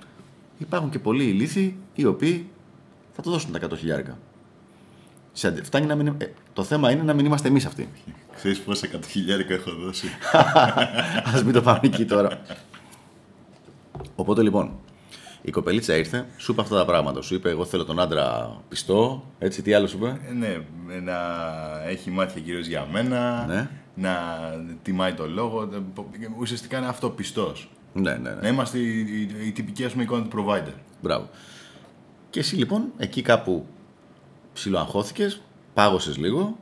υπάρχουν 0.57 0.89
και 0.89 0.99
πολλοί 0.99 1.23
ηλίθιοι 1.23 1.77
οι 1.93 2.05
οποίοι 2.05 2.49
θα 3.11 3.21
το 3.21 3.29
δώσουν 3.31 3.51
τα 3.51 3.59
100.000. 3.69 4.13
Φτάνει 5.63 5.85
να 5.85 5.95
μην... 5.95 6.07
Ε, 6.07 6.25
το 6.53 6.63
θέμα 6.63 6.91
είναι 6.91 7.03
να 7.03 7.13
μην 7.13 7.25
είμαστε 7.25 7.47
εμείς 7.47 7.65
αυτοί. 7.65 7.89
Ξέρεις 8.35 8.59
πόσα 8.59 8.87
100.000 8.87 9.49
έχω 9.49 9.71
δώσει. 9.71 10.07
Α 11.35 11.43
μην 11.43 11.53
το 11.53 11.61
πάμε 11.61 11.79
εκεί 11.83 12.05
τώρα. 12.05 12.41
Οπότε 14.15 14.41
λοιπόν, 14.41 14.71
η 15.41 15.51
κοπελίτσα 15.51 15.95
ήρθε, 15.95 16.25
σου 16.37 16.51
είπε 16.51 16.61
αυτά 16.61 16.75
τα 16.75 16.85
πράγματα. 16.85 17.21
Σου 17.21 17.35
είπε: 17.35 17.49
Εγώ 17.49 17.65
θέλω 17.65 17.85
τον 17.85 17.99
άντρα 17.99 18.57
πιστό. 18.69 19.23
Έτσι, 19.39 19.61
τι 19.61 19.73
άλλο 19.73 19.87
σου 19.87 19.97
είπε; 19.97 20.19
Ε, 20.29 20.33
ναι, 20.33 20.57
να 21.03 21.17
έχει 21.87 22.09
μάτια 22.09 22.41
κυρίως 22.41 22.67
για 22.67 22.87
μένα. 22.91 23.45
Ναι. 23.47 23.69
Να 23.95 24.13
τιμάει 24.81 25.13
το 25.13 25.27
λόγο. 25.27 25.69
Ουσιαστικά 26.39 26.77
είναι 26.77 26.87
αυτό 26.87 27.09
πιστός. 27.09 27.69
Ναι, 27.93 28.11
ναι, 28.11 28.29
ναι. 28.29 28.41
Να 28.41 28.47
είμαστε 28.47 28.77
η, 28.77 28.99
η, 28.99 29.47
η 29.47 29.51
τυπική 29.51 29.85
ας 29.85 29.91
πούμε, 29.91 30.05
content 30.11 30.39
provider. 30.39 30.73
Μπράβο. 31.01 31.29
Και 32.29 32.39
εσύ 32.39 32.55
λοιπόν 32.55 32.83
εκεί 32.97 33.21
κάπου 33.21 33.65
ψιλοαγχώθηκες, 34.53 35.41
πάγωσες 35.73 36.17
λίγο 36.17 36.57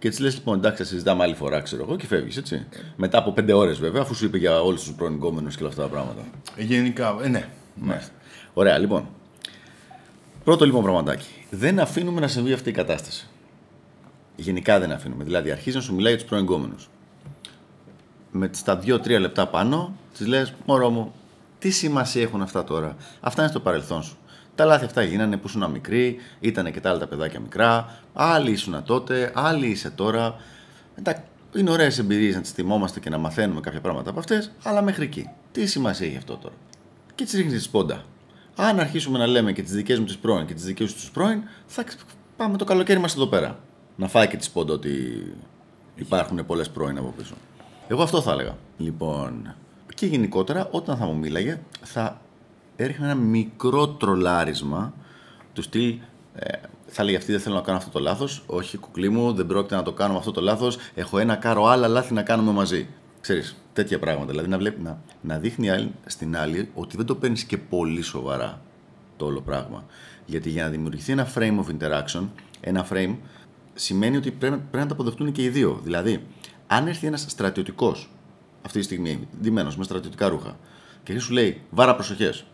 και 0.00 0.08
τη 0.10 0.22
λες: 0.22 0.34
Λοιπόν, 0.34 0.58
εντάξει, 0.58 0.82
θα 0.82 0.88
συζητάμε 0.88 1.22
άλλη 1.22 1.34
φορά, 1.34 1.60
ξέρω 1.60 1.82
εγώ, 1.82 1.96
και 1.96 2.06
φεύγεις, 2.06 2.36
έτσι. 2.36 2.66
Μετά 2.96 3.18
από 3.18 3.32
πέντε 3.32 3.52
ώρες 3.52 3.78
βέβαια, 3.78 4.02
αφού 4.02 4.14
σου 4.14 4.24
είπε 4.24 4.38
για 4.38 4.62
όλους 4.62 4.82
τους 4.82 4.92
προηγούμενου 4.92 5.48
και 5.48 5.56
όλα 5.58 5.68
αυτά 5.68 5.82
τα 5.82 5.88
πράγματα. 5.88 6.20
Ε, 6.56 6.62
γενικά, 6.62 7.16
ε, 7.22 7.28
ναι. 7.28 7.48
ναι. 7.74 8.02
Ωραία, 8.54 8.78
λοιπόν. 8.78 9.08
Πρώτο 10.44 10.64
λοιπόν 10.64 10.82
πραγματάκι. 10.82 11.28
Δεν 11.50 11.80
αφήνουμε 11.80 12.20
να 12.20 12.28
συμβεί 12.28 12.52
αυτή 12.52 12.68
η 12.68 12.72
κατάσταση. 12.72 13.28
Γενικά 14.36 14.80
δεν 14.80 14.92
αφήνουμε. 14.92 15.24
Δηλαδή, 15.24 15.50
αρχίζει 15.50 15.76
να 15.76 15.82
σου 15.82 15.94
μιλάει 15.94 16.12
για 16.12 16.20
τους 16.20 16.30
προηγούμενου. 16.30 16.76
Με 18.30 18.50
στα 18.52 18.80
2-3 18.84 19.20
λεπτά 19.20 19.46
πάνω, 19.46 19.94
της 20.16 20.26
λες: 20.26 20.54
Μωρό 20.66 20.90
μου, 20.90 21.12
τι 21.58 21.70
σημασία 21.70 22.22
έχουν 22.22 22.42
αυτά 22.42 22.64
τώρα; 22.64 22.96
Αυτά 23.20 23.42
είναι 23.42 23.50
στο 23.50 23.60
παρελθόν 23.60 24.02
σου. 24.02 24.16
Τα 24.60 24.66
λάθη 24.66 24.84
αυτά 24.84 25.02
γίνανε 25.02 25.36
που 25.36 25.46
ήσουν 25.46 25.70
μικρή, 25.70 26.16
ήταν 26.40 26.72
και 26.72 26.80
τα 26.80 26.90
άλλα 26.90 26.98
τα 26.98 27.06
παιδάκια 27.06 27.40
μικρά. 27.40 27.98
Άλλοι 28.12 28.50
ήσουν 28.50 28.82
τότε, 28.84 29.32
άλλοι 29.34 29.66
είσαι 29.66 29.90
τώρα. 29.90 30.36
Εντάξει, 30.94 31.22
είναι 31.56 31.70
ωραίες 31.70 31.98
εμπειρίες 31.98 32.34
να 32.34 32.40
τις 32.40 32.50
θυμόμαστε 32.50 33.00
και 33.00 33.10
να 33.10 33.18
μαθαίνουμε 33.18 33.60
κάποια 33.60 33.80
πράγματα 33.80 34.10
από 34.10 34.18
αυτές, 34.18 34.50
αλλά 34.62 34.82
μέχρι 34.82 35.04
εκεί. 35.04 35.28
Τι 35.52 35.66
σημασία 35.66 36.06
έχει 36.06 36.16
αυτό 36.16 36.36
τώρα; 36.36 36.54
Και 37.14 37.24
τις 37.24 37.32
ρίχνεις 37.32 37.54
τη 37.54 37.60
σπόντα. 37.60 38.04
Αν 38.56 38.80
αρχίσουμε 38.80 39.18
να 39.18 39.26
λέμε 39.26 39.52
και 39.52 39.62
τις 39.62 39.72
δικές 39.72 39.98
μου 39.98 40.04
τις 40.04 40.18
πρώην 40.18 40.46
και 40.46 40.54
τις 40.54 40.64
δικές 40.64 40.88
σου 40.90 40.94
τις 40.94 41.10
πρώην, 41.10 41.42
θα 41.66 41.84
πάμε 42.36 42.56
το 42.56 42.64
καλοκαίρι 42.64 43.00
μας 43.00 43.14
εδώ 43.14 43.26
πέρα. 43.26 43.58
Να 43.96 44.08
φάει 44.08 44.28
και 44.28 44.36
τη 44.36 44.44
σπόντα 44.44 44.72
ότι 44.72 44.90
υπάρχουν 45.94 46.46
πολλές 46.46 46.70
πρώην 46.70 46.98
από 46.98 47.14
πίσω. 47.16 47.34
Εγώ 47.88 48.02
αυτό 48.02 48.22
θα 48.22 48.32
έλεγα. 48.32 48.56
Λοιπόν, 48.76 49.54
και 49.94 50.06
γενικότερα 50.06 50.68
όταν 50.70 50.96
θα 50.96 51.04
μου 51.04 51.16
μίλαγε 51.16 51.60
θα 51.82 52.20
έριχνα 52.82 53.04
ένα 53.04 53.14
μικρό 53.14 53.88
τρολάρισμα 53.88 54.92
του 55.52 55.62
στυλ 55.62 55.98
ε, 56.34 56.58
θα 56.86 57.04
λέει 57.04 57.16
αυτή 57.16 57.32
δεν 57.32 57.40
θέλω 57.40 57.54
να 57.54 57.60
κάνω 57.60 57.78
αυτό 57.78 57.90
το 57.90 57.98
λάθος. 57.98 58.42
Όχι, 58.46 58.76
κουκλί 58.76 59.08
μου, 59.08 59.32
δεν 59.32 59.46
πρόκειται 59.46 59.74
να 59.74 59.82
το 59.82 59.92
κάνω 59.92 60.16
αυτό 60.16 60.30
το 60.30 60.40
λάθος. 60.40 60.78
Έχω 60.94 61.18
ένα 61.18 61.36
κάρο 61.36 61.66
άλλα 61.66 61.88
λάθη 61.88 62.14
να 62.14 62.22
κάνουμε 62.22 62.52
μαζί. 62.52 62.86
Ξέρεις, 63.20 63.56
τέτοια 63.72 63.98
πράγματα. 63.98 64.30
Δηλαδή 64.30 64.48
να, 64.48 64.58
βλέπει, 64.58 64.82
να, 64.82 65.02
να 65.20 65.38
δείχνει 65.38 65.70
άλλη, 65.70 65.94
στην 66.06 66.36
άλλη 66.36 66.70
ότι 66.74 66.96
δεν 66.96 67.06
το 67.06 67.14
παίρνεις 67.14 67.44
και 67.44 67.58
πολύ 67.58 68.02
σοβαρά 68.02 68.60
το 69.16 69.24
όλο 69.24 69.40
πράγμα. 69.40 69.84
Γιατί 70.26 70.50
για 70.50 70.62
να 70.62 70.68
δημιουργηθεί 70.68 71.12
ένα 71.12 71.28
frame 71.34 71.58
of 71.58 71.76
interaction, 71.78 72.28
ένα 72.60 72.86
frame 72.92 73.16
σημαίνει 73.74 74.16
ότι 74.16 74.30
πρέπει, 74.30 74.56
πρέπει 74.56 74.76
να 74.76 74.86
το 74.86 74.94
αποδεχτούν 74.94 75.32
και 75.32 75.42
οι 75.42 75.48
δύο. 75.48 75.80
Δηλαδή, 75.82 76.26
αν 76.66 76.86
έρθει 76.86 77.06
ένας 77.06 77.24
στρατιωτικός 77.28 78.10
αυτή 78.62 78.78
τη 78.78 78.84
στιγμή, 78.84 79.28
ντυμένος 79.40 79.76
με 79.76 79.84
στρατιωτικά 79.84 80.28
ρούχα, 80.28 80.56
και 81.02 81.18
σου 81.18 81.32
λέει 81.32 81.60
βάρα 81.70 81.94
προσοχές, 81.94 82.44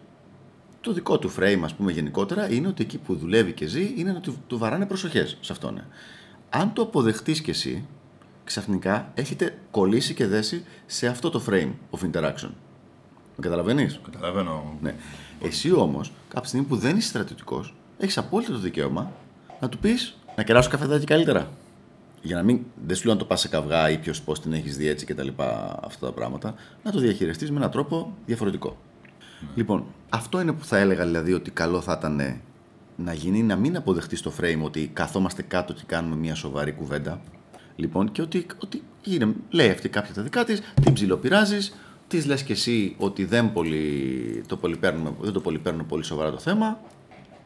το 0.87 0.93
δικό 0.93 1.19
του 1.19 1.33
frame, 1.39 1.61
ας 1.65 1.75
πούμε, 1.75 1.93
γενικότερα 1.93 2.51
είναι 2.51 2.69
ότι 2.69 2.83
εκεί 2.83 2.99
που 2.99 3.17
δουλεύει 3.17 3.53
και 3.53 3.67
ζει 3.67 3.93
είναι 3.97 4.13
να 4.13 4.21
του, 4.21 4.37
του 4.47 4.59
βαράνε 4.59 4.87
προσοχές 4.87 5.37
σε 5.41 5.53
αυτόν. 5.53 5.83
Αν 6.51 6.73
το 6.73 6.83
αποδεχτείς 6.83 7.41
κι 7.41 7.51
εσύ, 7.51 7.87
ξαφνικά 8.45 9.11
έχετε 9.15 9.59
κολλήσει 9.71 10.15
και 10.15 10.27
δέσει 10.27 10.65
σε 10.87 11.07
αυτό 11.07 11.31
το 11.31 11.43
frame 11.49 11.71
of 11.91 11.99
interaction. 11.99 12.51
Με 13.37 13.43
καταλαβαίνεις; 13.43 14.01
Καταλαβαίνω. 14.05 14.77
Ναι. 14.81 14.95
Εσύ 15.43 15.73
όμως, 15.73 16.13
κάποια 16.29 16.49
στιγμή 16.49 16.67
που 16.67 16.77
δεν 16.77 16.97
είσαι 16.97 17.09
στρατιωτικός, 17.09 17.75
έχεις 17.99 18.19
απόλυτο 18.19 18.53
το 18.53 18.59
δικαίωμα 18.59 19.13
να 19.61 19.69
του 19.69 19.79
πεις 19.79 20.17
να 20.37 20.43
κεράσω 20.43 20.71
καφεδάκι 20.71 21.05
καλύτερα. 21.05 21.51
Για 22.23 22.37
να 22.37 22.43
μην. 22.43 22.61
Δεν 22.87 22.97
σου 22.97 23.05
λέω 23.05 23.15
να 23.15 23.21
το 23.21 23.27
πας 23.27 23.41
σε 23.41 23.49
καυγά 23.49 23.91
ή 23.91 23.99
ποιος 23.99 24.23
πώς 24.23 24.41
την 24.41 24.53
έχεις 24.53 24.77
δει 24.77 24.87
έτσι 24.87 25.07
και 25.07 25.15
τα 25.15 25.23
λοιπά 25.23 25.79
αυτά 25.85 26.07
τα 26.07 26.13
πράγματα. 26.13 26.55
Να 26.83 26.91
το 26.91 26.99
διαχειριστείς 26.99 27.51
με 27.51 27.57
έναν 27.57 27.71
τρόπο 27.71 28.13
διαφορετικό. 28.27 28.77
Ναι. 29.41 29.49
Λοιπόν, 29.55 29.85
αυτό 30.09 30.41
είναι 30.41 30.53
που 30.53 30.65
θα 30.65 30.79
έλεγα 30.79 31.05
δηλαδή 31.05 31.33
ότι 31.33 31.51
καλό 31.51 31.81
θα 31.81 31.97
ήταν 31.99 32.41
να 32.97 33.13
γίνει 33.13 33.43
να 33.43 33.57
μην 33.57 33.77
αποδεχτείς 33.77 34.21
το 34.23 34.33
frame 34.41 34.61
ότι 34.63 34.91
καθόμαστε 34.93 35.43
κάτω 35.43 35.73
και 35.73 35.83
κάνουμε 35.87 36.17
μια 36.17 36.35
σοβαρή 36.35 36.73
κουβέντα. 36.73 37.21
Λοιπόν, 37.77 38.13
και 38.13 38.23
ότι, 38.23 38.47
ότι 38.63 38.83
είναι, 39.05 39.33
λέει 39.51 39.71
αυτή 39.71 39.89
κάποια 39.89 40.15
τα 40.15 40.23
δικά 40.23 40.45
της, 40.45 40.63
την 40.83 40.93
ψιλοπειράζεις, 40.93 41.77
της 42.09 42.27
λες 42.27 42.43
και 42.43 42.53
εσύ 42.53 42.95
ότι 42.99 43.25
δεν, 43.25 43.53
πολύ, 43.53 44.45
το 44.47 44.57
πολύ 44.57 44.79
δεν 45.21 45.33
το 45.33 45.41
πολύ 45.41 45.59
παίρνουν 45.59 45.87
πολύ 45.87 46.05
σοβαρά 46.05 46.31
το 46.31 46.39
θέμα. 46.39 46.81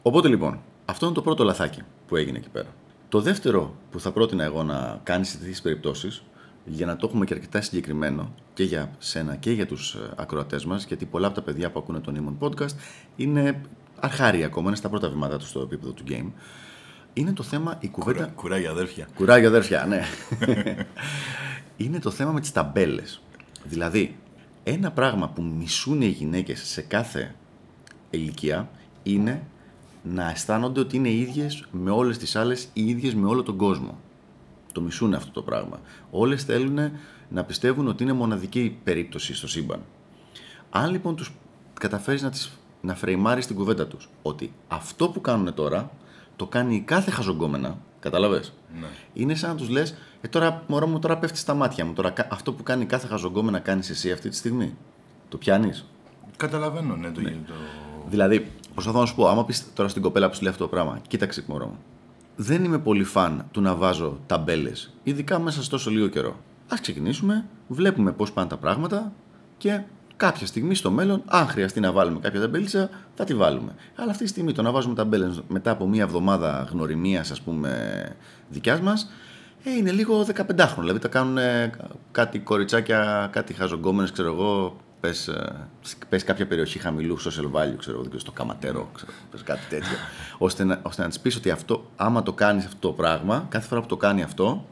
Οπότε 0.01 0.27
λοιπόν, 0.27 0.59
αυτό 0.85 1.05
είναι 1.05 1.15
το 1.15 1.21
πρώτο 1.21 1.43
λαθάκι 1.43 1.81
που 2.07 2.15
έγινε 2.15 2.37
εκεί 2.37 2.49
πέρα. 2.49 2.67
Το 3.09 3.21
δεύτερο 3.21 3.75
που 3.91 3.99
θα 3.99 4.11
πρότεινα 4.11 4.43
εγώ 4.43 4.63
να 4.63 4.99
κάνεις 5.03 5.29
σε 5.29 5.37
τέτοιες 5.37 5.61
περιπτώσεις, 5.61 6.23
για 6.65 6.85
να 6.85 6.95
το 6.95 7.07
έχουμε 7.07 7.25
και 7.25 7.33
αρκετά 7.33 7.61
συγκεκριμένο 7.61 8.33
και 8.53 8.63
για 8.63 8.91
σένα 8.97 9.35
και 9.35 9.51
για 9.51 9.65
τους 9.65 9.93
ε, 9.93 10.13
ακροατές 10.15 10.65
μας, 10.65 10.85
γιατί 10.85 11.05
πολλά 11.05 11.27
από 11.27 11.35
τα 11.35 11.41
παιδιά 11.41 11.71
που 11.71 11.79
ακούνε 11.79 11.99
τον 11.99 12.15
Ήμον 12.15 12.37
Podcast 12.39 12.75
είναι 13.15 13.61
αρχάρια 13.99 14.45
ακόμα, 14.45 14.67
είναι 14.67 14.75
στα 14.75 14.89
πρώτα 14.89 15.09
βήματα 15.09 15.37
τους 15.37 15.49
στο 15.49 15.61
επίπεδο 15.61 15.91
του 15.91 16.03
game 16.09 16.29
είναι 17.13 17.33
το 17.33 17.43
θέμα 17.43 17.77
η 17.79 17.87
κουβέντα. 17.87 18.19
Κουρα, 18.19 18.31
κουράγια 18.35 18.69
αδέρφια. 18.69 19.07
Κουράγια 19.15 19.47
αδέρφια, 19.47 19.85
ναι. 19.85 20.01
είναι 21.85 21.99
το 21.99 22.09
θέμα 22.09 22.31
με 22.31 22.39
τις 22.39 22.51
ταμπέλες. 22.51 23.21
Δηλαδή, 23.63 24.15
ένα 24.63 24.91
πράγμα 24.91 25.29
που 25.29 25.41
μισούν 25.41 26.01
οι 26.01 26.07
γυναίκες 26.07 26.61
σε 26.61 26.81
κάθε 26.81 27.35
ηλικία 28.09 28.69
είναι 29.03 29.43
να 30.03 30.29
αισθάνονται 30.29 30.79
ότι 30.79 30.95
είναι 30.95 31.11
ίδιες 31.11 31.67
με 31.71 31.91
όλες 31.91 32.17
τις 32.17 32.35
άλλες 32.35 32.67
ή 32.73 32.89
ίδιες 32.89 33.15
με 33.15 33.27
όλο 33.27 33.43
τον 33.43 33.57
κόσμο. 33.57 33.99
Το 34.71 34.81
μισούν 34.81 35.13
αυτό 35.13 35.31
το 35.31 35.41
πράγμα. 35.41 35.79
Όλες 36.11 36.43
θέλουν 36.43 36.79
να 37.29 37.43
πιστεύουν 37.43 37.87
ότι 37.87 38.03
είναι 38.03 38.13
μοναδική 38.13 38.77
περίπτωση 38.83 39.33
στο 39.35 39.47
σύμπαν. 39.47 39.79
Αν 40.69 40.91
λοιπόν 40.91 41.15
τους 41.15 41.31
καταφέρεις 41.79 42.21
να, 42.21 42.29
τις, 42.29 42.51
να 42.81 42.95
φρεϊμάρεις 42.95 43.47
την 43.47 43.55
κουβέντα 43.55 43.87
τους 43.87 44.09
ότι 44.21 44.53
αυτό 44.67 45.09
που 45.09 45.21
κάνουν 45.21 45.53
τώρα 45.53 45.91
το 46.35 46.45
κάνει 46.45 46.75
η 46.75 46.79
κάθε 46.79 47.11
χαζογκόμενα 47.11 47.77
Κατάλαβες; 47.99 48.53
Ναι. 48.79 48.87
Είναι 49.13 49.35
σαν 49.35 49.49
να 49.49 49.55
τους 49.55 49.69
λες, 49.69 49.95
ε, 50.21 50.27
τώρα 50.27 50.63
μωρό 50.67 50.87
μου, 50.87 50.99
τώρα 50.99 51.17
πέφτεις 51.17 51.39
στα 51.41 51.53
μάτια 51.53 51.85
μου. 51.85 51.93
Τώρα, 51.93 52.09
κα- 52.09 52.27
αυτό 52.31 52.53
που 52.53 52.63
κάνει 52.63 52.85
κάθε 52.85 53.07
χαζογκόμενα 53.07 53.59
κάνεις 53.59 53.89
εσύ 53.89 54.11
αυτή 54.11 54.29
τη 54.29 54.35
στιγμή. 54.35 54.73
Το 55.29 55.37
πιάνεις; 55.37 55.85
Καταλαβαίνω, 56.37 56.95
ναι, 56.95 57.11
το, 57.11 57.21
το... 57.21 57.29
Δηλαδή, 58.09 58.51
προσπαθώ 58.73 58.99
να 58.99 59.05
σου 59.05 59.15
πω, 59.15 59.27
άμα 59.27 59.45
πεις 59.45 59.73
τώρα 59.73 59.89
στην 59.89 60.01
κοπέλα 60.01 60.29
που 60.29 60.35
σου 60.35 60.41
λέει 60.41 60.51
αυτό 60.51 60.63
το 60.63 60.69
πράγμα, 60.69 60.99
κοίταξε 61.07 61.43
μωρό 61.47 61.65
μου. 61.65 61.77
Δεν 62.43 62.63
είμαι 62.63 62.79
πολύ 62.79 63.03
φαν 63.03 63.45
του 63.51 63.61
να 63.61 63.75
βάζω 63.75 64.19
ταμπέλες, 64.25 64.93
ειδικά 65.03 65.39
μέσα 65.39 65.63
σε 65.63 65.69
τόσο 65.69 65.89
λίγο 65.89 66.07
καιρό. 66.07 66.29
Α 66.67 66.75
ξεκινήσουμε, 66.81 67.45
βλέπουμε 67.67 68.11
πώς 68.11 68.31
πάνε 68.31 68.47
τα 68.47 68.57
πράγματα 68.57 69.13
και 69.57 69.81
κάποια 70.17 70.47
στιγμή 70.47 70.75
στο 70.75 70.91
μέλλον, 70.91 71.21
αν 71.25 71.47
χρειαστεί 71.47 71.79
να 71.79 71.91
βάλουμε 71.91 72.19
κάποια 72.19 72.39
ταμπέλιτσα, 72.39 72.89
θα 73.15 73.23
τη 73.23 73.33
βάλουμε. 73.33 73.75
Αλλά 73.95 74.11
αυτή 74.11 74.23
τη 74.23 74.29
στιγμή 74.29 74.51
το 74.51 74.61
να 74.61 74.71
βάζουμε 74.71 74.95
ταμπέλες 74.95 75.41
μετά 75.47 75.71
από 75.71 75.87
μία 75.87 76.03
εβδομάδα 76.03 76.67
γνωριμίας, 76.71 77.31
ας 77.31 77.41
πούμε, 77.41 78.01
δικιάς 78.49 78.79
μας, 78.79 79.11
ε, 79.63 79.71
είναι 79.71 79.91
λίγο 79.91 80.25
15χρονο. 80.35 80.79
Δηλαδή 80.79 80.99
τα 80.99 81.07
κάνουν 81.07 81.37
ε, 81.37 81.71
κάτι 82.11 82.39
κοριτσάκια, 82.39 83.29
κάτι 83.31 83.53
χαζογκόμενες, 83.53 84.11
ξέρω 84.11 84.27
εγώ. 84.27 84.77
Πες, 85.01 85.27
ε, 85.27 85.67
πες 86.09 86.23
κάποια 86.23 86.47
περιοχή 86.47 86.79
χαμηλού 86.79 87.19
social 87.21 87.45
value, 87.45 87.75
ξέρω 87.77 87.91
εγώ, 87.91 88.01
δεν 88.01 88.05
ξέρω, 88.09 88.19
στο 88.19 88.31
καματέρο, 88.31 88.89
ξέρω, 88.93 89.11
πες 89.31 89.43
κάτι 89.43 89.61
τέτοιο. 89.69 89.97
ώστε 90.47 90.63
να, 90.63 90.79
ώστε 90.83 91.01
να 91.01 91.07
της 91.07 91.19
πεις 91.19 91.35
ότι 91.35 91.49
αυτό, 91.49 91.85
άμα 91.95 92.23
το 92.23 92.33
κάνεις 92.33 92.65
αυτό 92.65 92.87
το 92.87 92.93
πράγμα, 92.93 93.45
κάθε 93.49 93.67
φορά 93.67 93.81
που 93.81 93.87
το 93.87 93.97
κάνει 93.97 94.21
αυτό, 94.23 94.65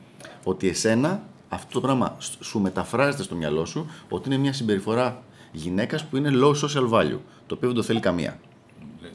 ότι 0.44 0.68
εσένα 0.70 1.22
αυτό 1.50 1.74
το 1.74 1.82
πράγμα 1.82 2.16
σ- 2.20 2.44
σου 2.44 2.60
μεταφράζεται 2.60 3.24
στο 3.24 3.36
μυαλό 3.36 3.66
σου 3.66 3.90
ότι 4.10 4.30
είναι 4.30 4.38
μια 4.38 4.54
συμπεριφορά 4.54 5.24
γυναίκας 5.52 6.06
που 6.06 6.18
είναι 6.18 6.30
low 6.34 6.54
social 6.54 6.90
value, 6.90 7.18
το 7.48 7.56
οποίο 7.56 7.68
δεν 7.68 7.74
το 7.74 7.84
θέλει 7.84 8.00
καμία. 8.00 8.40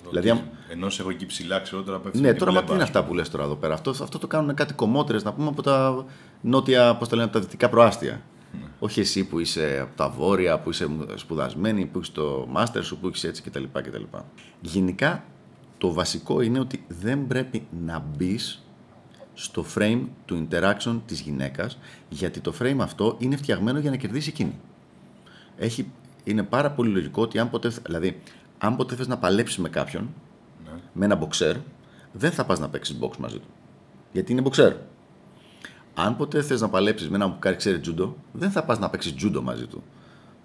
Δηλαδή, 0.08 0.30
Ότι 0.30 0.38
αν- 0.40 0.48
Ενώ 0.68 0.90
σε 0.90 1.00
έχω 1.02 1.10
εκεί 1.10 1.26
ψηλά, 1.26 1.60
ξέρω 1.60 1.82
τώρα 1.82 1.98
πέφτει. 1.98 2.18
Ναι, 2.20 2.26
με 2.26 2.30
την 2.30 2.38
τώρα 2.38 2.52
μα 2.52 2.58
τι 2.58 2.64
πλευρά. 2.64 2.84
είναι 2.88 2.98
αυτά 2.98 3.08
που 3.08 3.14
λες 3.14 3.30
τώρα 3.30 3.44
εδώ 3.44 3.54
πέρα; 3.54 3.74
Αυτό, 3.74 3.90
αυτό 3.90 4.18
το 4.18 4.26
κάνουν 4.26 4.54
κάτι 4.54 4.72
κομμότερε 4.74 5.18
να 5.22 5.32
πούμε 5.32 5.48
από 5.48 5.62
τα 5.62 6.04
νότια, 6.40 6.96
πώς 6.96 7.08
το 7.08 7.14
λένε, 7.16 7.28
από 7.28 7.38
τα 7.38 7.44
δυτικά 7.44 7.68
προάστια. 7.68 8.20
Όχι 8.84 9.00
εσύ 9.00 9.24
που 9.24 9.38
είσαι 9.38 9.78
από 9.82 9.96
τα 9.96 10.08
βόρεια, 10.08 10.58
που 10.60 10.70
είσαι 10.70 10.88
σπουδασμένη, 11.14 11.86
που 11.86 11.98
έχεις 11.98 12.12
το 12.12 12.46
μάστερ 12.48 12.82
σου, 12.82 12.98
που 12.98 13.06
έχεις 13.06 13.24
έτσι 13.24 13.42
κτλ. 13.42 13.62
κτλ. 13.72 14.02
Γενικά, 14.60 15.24
το 15.78 15.92
βασικό 15.92 16.40
είναι 16.40 16.58
ότι 16.58 16.84
δεν 16.88 17.26
πρέπει 17.26 17.66
να 17.84 17.98
μπεις 17.98 18.62
στο 19.34 19.64
frame 19.74 20.02
του 20.24 20.48
interaction 20.50 21.00
της 21.06 21.20
γυναίκας, 21.20 21.78
γιατί 22.08 22.40
το 22.40 22.54
frame 22.60 22.76
αυτό 22.80 23.16
είναι 23.18 23.36
φτιαγμένο 23.36 23.78
για 23.78 23.90
να 23.90 23.96
κερδίσει 23.96 24.28
εκείνη. 24.28 24.58
Έχει, 25.56 25.90
είναι 26.24 26.42
πάρα 26.42 26.70
πολύ 26.70 26.90
λογικό 26.90 27.22
ότι 27.22 27.38
αν 27.38 27.50
ποτέ, 27.50 27.72
δηλαδή, 27.86 28.20
αν 28.58 28.76
ποτέ 28.76 28.94
θες 28.94 29.06
να 29.06 29.18
παλέψεις 29.18 29.58
με 29.58 29.68
κάποιον, 29.68 30.08
Ναι. 30.64 30.70
με 30.92 31.04
ένα 31.04 31.14
μποξέρ, 31.16 31.56
δεν 32.12 32.30
θα 32.30 32.44
πας 32.44 32.58
να 32.58 32.68
παίξεις 32.68 32.98
box 33.00 33.16
μαζί 33.16 33.38
του. 33.38 33.48
Γιατί 34.12 34.32
είναι 34.32 34.40
μποξέρ. 34.40 34.74
Αν 35.94 36.16
ποτέ 36.16 36.42
θες 36.42 36.60
να 36.60 36.68
παλέψεις 36.68 37.08
με 37.08 37.16
έναν 37.16 37.32
που 37.32 37.38
κάνει 37.38 37.56
ξέρεις 37.56 37.80
τζούντο, 37.80 38.16
δεν 38.32 38.50
θα 38.50 38.64
πας 38.64 38.78
να 38.78 38.90
παίξεις 38.90 39.14
τζούντο 39.14 39.42
μαζί 39.42 39.66
του. 39.66 39.82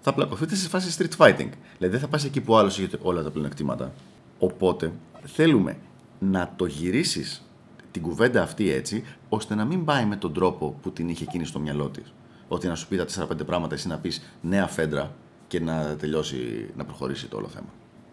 Θα 0.00 0.14
πλακωθείτε 0.14 0.54
σε 0.54 0.68
φάση 0.68 0.96
street 0.98 1.16
fighting. 1.16 1.48
Δηλαδή 1.76 1.96
δεν 1.96 2.00
θα 2.00 2.08
πας 2.08 2.24
εκεί 2.24 2.40
που 2.40 2.52
ο 2.52 2.58
άλλος 2.58 2.78
έχει 2.78 2.96
όλα 3.02 3.22
τα 3.22 3.30
πλεονεκτήματα. 3.30 3.92
Οπότε 4.38 4.92
θέλουμε 5.22 5.76
να 6.18 6.52
το 6.56 6.66
γυρίσεις 6.66 7.42
την 7.90 8.02
κουβέντα 8.02 8.42
αυτή 8.42 8.70
έτσι, 8.70 9.04
ώστε 9.28 9.54
να 9.54 9.64
μην 9.64 9.84
πάει 9.84 10.04
με 10.04 10.16
τον 10.16 10.32
τρόπο 10.32 10.76
που 10.82 10.92
την 10.92 11.08
είχε 11.08 11.24
εκείνη 11.24 11.44
στο 11.44 11.58
μυαλό 11.58 11.88
της. 11.88 12.12
Ότι 12.48 12.66
να 12.66 12.74
σου 12.74 12.88
πει 12.88 12.96
τα 12.96 13.04
4-5 13.04 13.46
πράγματα, 13.46 13.74
εσύ 13.74 13.88
να 13.88 13.98
πεις 13.98 14.22
νέα 14.40 14.66
φέντρα 14.66 15.14
και 15.48 15.60
να 15.60 15.96
τελειώσει, 15.96 16.70
να 16.76 16.84
προχωρήσει 16.84 17.26
το 17.26 17.36
όλο 17.36 17.48
θέμα. 17.48 17.68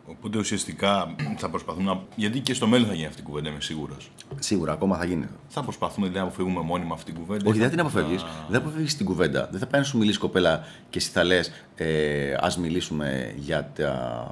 Οπότε 0.09 0.37
ουσιαστικά 0.37 1.15
θα 1.37 1.49
προσπαθούμε 1.49 1.91
να. 1.91 2.01
Γιατί 2.15 2.39
και 2.39 2.53
στο 2.53 2.67
μέλλον 2.67 2.87
θα 2.87 2.93
γίνει 2.93 3.05
αυτή 3.07 3.21
η 3.21 3.23
κουβέντα, 3.23 3.49
είμαι 3.49 3.61
σίγουρος. 3.61 4.11
Σίγουρα 4.39 4.71
ακόμα 4.71 4.97
θα 4.97 5.05
γίνει. 5.05 5.25
Θα 5.47 5.61
προσπαθούμε 5.63 6.07
δηλαδή, 6.07 6.25
να 6.25 6.31
αποφύγουμε 6.31 6.61
μόνιμα 6.65 6.93
αυτή 6.93 7.11
την 7.11 7.21
κουβέντα. 7.21 7.43
Όχι, 7.49 7.57
δεν 7.57 7.63
Θα- 7.69 7.71
την 7.75 7.79
αποφεύγεις. 7.79 8.25
Δεν 8.49 8.59
αποφεύγεις 8.61 8.97
την 8.97 9.05
κουβέντα. 9.05 9.47
Δεν 9.51 9.59
θα 9.59 9.65
πάει 9.67 9.81
να 9.81 9.87
σου 9.87 9.97
μιλήσεις 9.97 10.19
κοπέλα 10.19 10.63
και 10.89 10.97
εσύ 10.97 11.09
θα 11.09 11.23
λες: 11.23 11.51
ε, 11.75 12.33
Α 12.33 12.53
μιλήσουμε 12.59 13.33
για, 13.37 13.71
τα, 13.75 14.29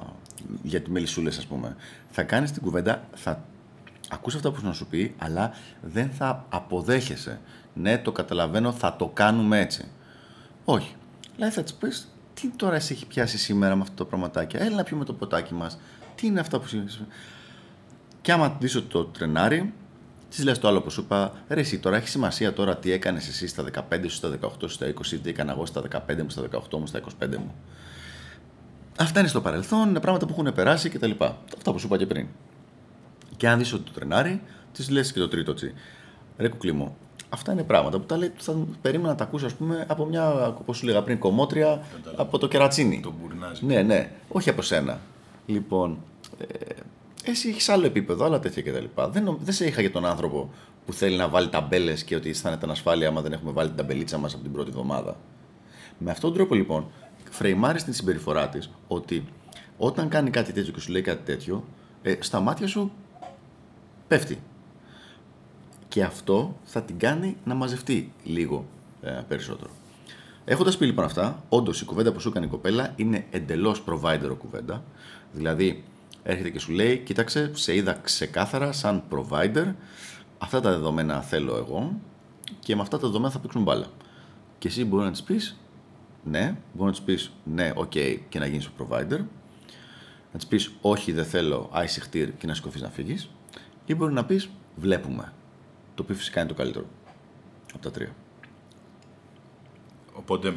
για 0.62 0.80
τη 0.80 0.90
μελισσούλες, 0.90 1.38
ας 1.38 1.46
πούμε. 1.46 1.76
Θα 2.10 2.22
κάνεις 2.22 2.50
την 2.52 2.62
κουβέντα, 2.62 3.02
θα 3.14 3.42
ακούς 4.10 4.34
αυτά 4.34 4.50
που 4.52 4.58
σου 4.58 4.66
να 4.66 4.72
σου 4.72 4.86
πει, 4.86 5.14
αλλά 5.18 5.50
δεν 5.82 6.10
θα 6.10 6.44
αποδέχεσαι. 6.48 7.40
Ναι, 7.74 7.98
το 7.98 8.12
καταλαβαίνω, 8.12 8.72
θα 8.72 8.96
το 8.96 9.06
κάνουμε 9.14 9.60
έτσι. 9.60 9.84
Όχι. 10.64 10.94
Δηλαδή 11.36 11.54
θα 11.54 11.62
της 11.62 11.74
πεις: 11.74 12.15
Τι 12.40 12.48
τώρα 12.48 12.80
σε 12.80 12.92
έχει 12.92 13.06
πιάσει 13.06 13.38
σήμερα 13.38 13.76
με 13.76 13.82
αυτό 13.82 13.94
το 13.94 14.04
πραγματάκι. 14.04 14.56
Έλα 14.56 14.76
να 14.76 14.82
πιούμε 14.82 15.04
το 15.04 15.12
ποτάκι 15.12 15.54
μας. 15.54 15.78
Τι 16.14 16.26
είναι 16.26 16.40
αυτά 16.40 16.60
που 16.60 16.68
σου. 16.68 16.84
Και 18.20 18.32
άμα 18.32 18.56
δεις 18.60 18.76
ότι 18.76 18.86
το 18.86 19.04
τρενάρι, 19.04 19.72
της 20.28 20.44
λες 20.44 20.58
το 20.58 20.68
άλλο 20.68 20.82
που 20.82 20.90
σου 20.90 21.00
είπα, 21.00 21.32
ρε 21.48 21.60
εσύ 21.60 21.78
τώρα 21.78 21.96
έχει 21.96 22.08
σημασία 22.08 22.52
τώρα 22.52 22.76
τι 22.76 22.92
έκανες 22.92 23.28
εσύ 23.28 23.46
στα 23.46 23.64
15 23.90 24.00
σου, 24.02 24.16
στα 24.16 24.38
18 24.40 24.48
σου, 24.60 24.68
στα 24.68 24.86
20, 24.86 25.18
τι 25.22 25.28
έκανα 25.28 25.52
εγώ 25.52 25.66
στα 25.66 25.82
15 26.08 26.22
μου, 26.22 26.30
στα 26.30 26.42
18 26.42 26.78
μου, 26.78 26.86
στα 26.86 27.00
25 27.22 27.36
μου. 27.36 27.54
Αυτά 28.98 29.20
είναι 29.20 29.28
στο 29.28 29.40
παρελθόν, 29.40 29.88
είναι 29.88 30.00
πράγματα 30.00 30.26
που 30.26 30.32
έχουν 30.32 30.54
περάσει 30.54 30.88
κτλ. 30.88 31.10
Αυτά 31.56 31.72
που 31.72 31.78
σου 31.78 31.86
είπα 31.86 31.96
και 31.96 32.06
πριν. 32.06 32.26
Και 33.36 33.48
αν 33.48 33.58
δεις 33.58 33.72
ότι 33.72 33.82
το 33.82 33.92
τρενάρι, 33.92 34.42
της 34.72 34.90
λες 34.90 35.12
και 35.12 35.18
το 35.18 35.28
τρίτο 35.28 35.54
τσι. 35.54 35.74
Ρε 36.38 36.48
κουκλί 36.48 36.72
μου, 36.72 36.96
αυτά 37.28 37.52
είναι 37.52 37.62
πράγματα 37.62 37.98
που 37.98 38.04
τα 38.04 38.16
λέει, 38.16 38.32
θα 38.36 38.66
περίμενα 38.82 39.08
να 39.08 39.14
τα 39.14 39.24
ακούσει, 39.24 39.44
ας 39.44 39.54
πούμε, 39.54 39.84
από 39.88 40.04
μια, 40.04 40.46
όπως 40.46 40.76
σου 40.76 40.86
λέγα 40.86 41.02
πριν, 41.02 41.18
κομμότρια 41.18 41.82
από 42.16 42.38
το 42.38 42.48
κερατσίνι. 42.48 43.00
Το 43.00 43.12
μπουρνάζι. 43.20 43.66
Ναι, 43.66 43.82
ναι, 43.82 44.10
όχι 44.28 44.48
από 44.50 44.62
σένα. 44.62 45.00
Λοιπόν, 45.46 45.98
ε, 46.38 46.44
εσύ 47.30 47.48
έχεις 47.48 47.68
άλλο 47.68 47.86
επίπεδο, 47.86 48.24
άλλα 48.24 48.38
τέτοια 48.38 48.62
κτλ. 48.62 48.84
Δεν, 49.10 49.22
νο- 49.24 49.38
δεν 49.42 49.54
σε 49.54 49.66
είχα 49.66 49.80
για 49.80 49.90
τον 49.92 50.06
άνθρωπο 50.06 50.50
που 50.86 50.92
θέλει 50.92 51.16
να 51.16 51.28
βάλει 51.28 51.48
ταμπέλες 51.48 52.04
και 52.04 52.14
ότι 52.16 52.28
αισθάνεται 52.28 52.64
ανασφάλεια 52.64 53.08
άμα 53.08 53.20
δεν 53.20 53.32
έχουμε 53.32 53.52
βάλει 53.52 53.68
την 53.68 53.76
ταμπελίτσα 53.76 54.18
μας 54.18 54.34
από 54.34 54.42
την 54.42 54.52
πρώτη 54.52 54.68
εβδομάδα. 54.68 55.16
Με 55.98 56.10
αυτόν 56.10 56.28
τον 56.30 56.38
τρόπο 56.38 56.54
λοιπόν, 56.54 56.86
φρεϊμάρεις 57.30 57.84
την 57.84 57.92
συμπεριφορά 57.92 58.48
της 58.48 58.70
ότι 58.88 59.24
όταν 59.78 60.08
κάνει 60.08 60.30
κάτι 60.30 60.52
τέτοιο 60.52 60.72
και 60.72 60.80
σου 60.80 60.92
λέει 60.92 61.02
κάτι 61.02 61.24
τέτοιο, 61.24 61.64
ε, 62.02 62.14
στα 62.20 62.40
μάτια 62.40 62.66
σου 62.66 62.92
πέφτει. 64.08 64.38
Και 65.96 66.04
αυτό 66.04 66.56
θα 66.64 66.82
την 66.82 66.98
κάνει 66.98 67.36
να 67.44 67.54
μαζευτεί 67.54 68.12
λίγο 68.24 68.66
ε, 69.02 69.10
περισσότερο. 69.28 69.70
Έχοντας 70.44 70.76
πει 70.76 70.86
λοιπόν 70.86 71.04
αυτά, 71.04 71.42
όντως 71.48 71.80
η 71.80 71.84
κουβέντα 71.84 72.12
που 72.12 72.20
σου 72.20 72.28
έκανε 72.28 72.46
η 72.46 72.48
κοπέλα 72.48 72.92
είναι 72.96 73.26
εντελώς 73.30 73.84
provider 73.86 74.36
κουβέντα. 74.38 74.84
Δηλαδή, 75.32 75.84
έρχεται 76.22 76.50
και 76.50 76.58
σου 76.58 76.72
λέει: 76.72 76.98
Κοίταξε, 76.98 77.50
σε 77.54 77.74
είδα 77.74 77.92
ξεκάθαρα 77.92 78.72
σαν 78.72 79.02
provider. 79.10 79.74
Αυτά 80.38 80.60
τα 80.60 80.70
δεδομένα 80.70 81.22
θέλω 81.22 81.56
εγώ 81.56 82.00
και 82.58 82.74
με 82.74 82.80
αυτά 82.82 82.98
τα 82.98 83.06
δεδομένα 83.06 83.32
θα 83.32 83.38
παίξουν 83.38 83.62
μπάλα. 83.62 83.86
Και 84.58 84.68
εσύ 84.68 84.84
μπορεί 84.84 85.04
να 85.04 85.10
της 85.10 85.22
πεις: 85.22 85.56
Ναι, 86.24 86.56
μπορεί 86.72 86.90
να 86.90 86.90
της 86.90 87.02
πεις: 87.02 87.32
Ναι, 87.44 87.72
οκ, 87.74 87.92
και 88.28 88.38
να 88.38 88.46
γίνεις 88.46 88.66
ο 88.66 88.70
provider. 88.78 89.18
Να 90.32 90.38
της 90.38 90.46
πεις: 90.46 90.70
Όχι, 90.80 91.12
δεν 91.12 91.24
θέλω, 91.24 91.68
άι 91.72 92.00
σιχτίρ 92.00 92.36
και 92.36 92.46
να 92.46 92.54
σηκωθεί 92.54 92.80
να 92.80 92.90
φύγεις. 92.90 93.30
Ή 93.86 93.94
μπορεί 93.94 94.12
να 94.12 94.24
πεις: 94.24 94.48
Βλέπουμε. 94.76 95.32
Το 95.96 96.02
οποίο 96.02 96.14
φυσικά 96.14 96.40
είναι 96.40 96.48
το 96.48 96.54
καλύτερο 96.54 96.86
από 97.74 97.82
τα 97.82 97.90
τρία. 97.90 98.14
Οπότε, 100.12 100.54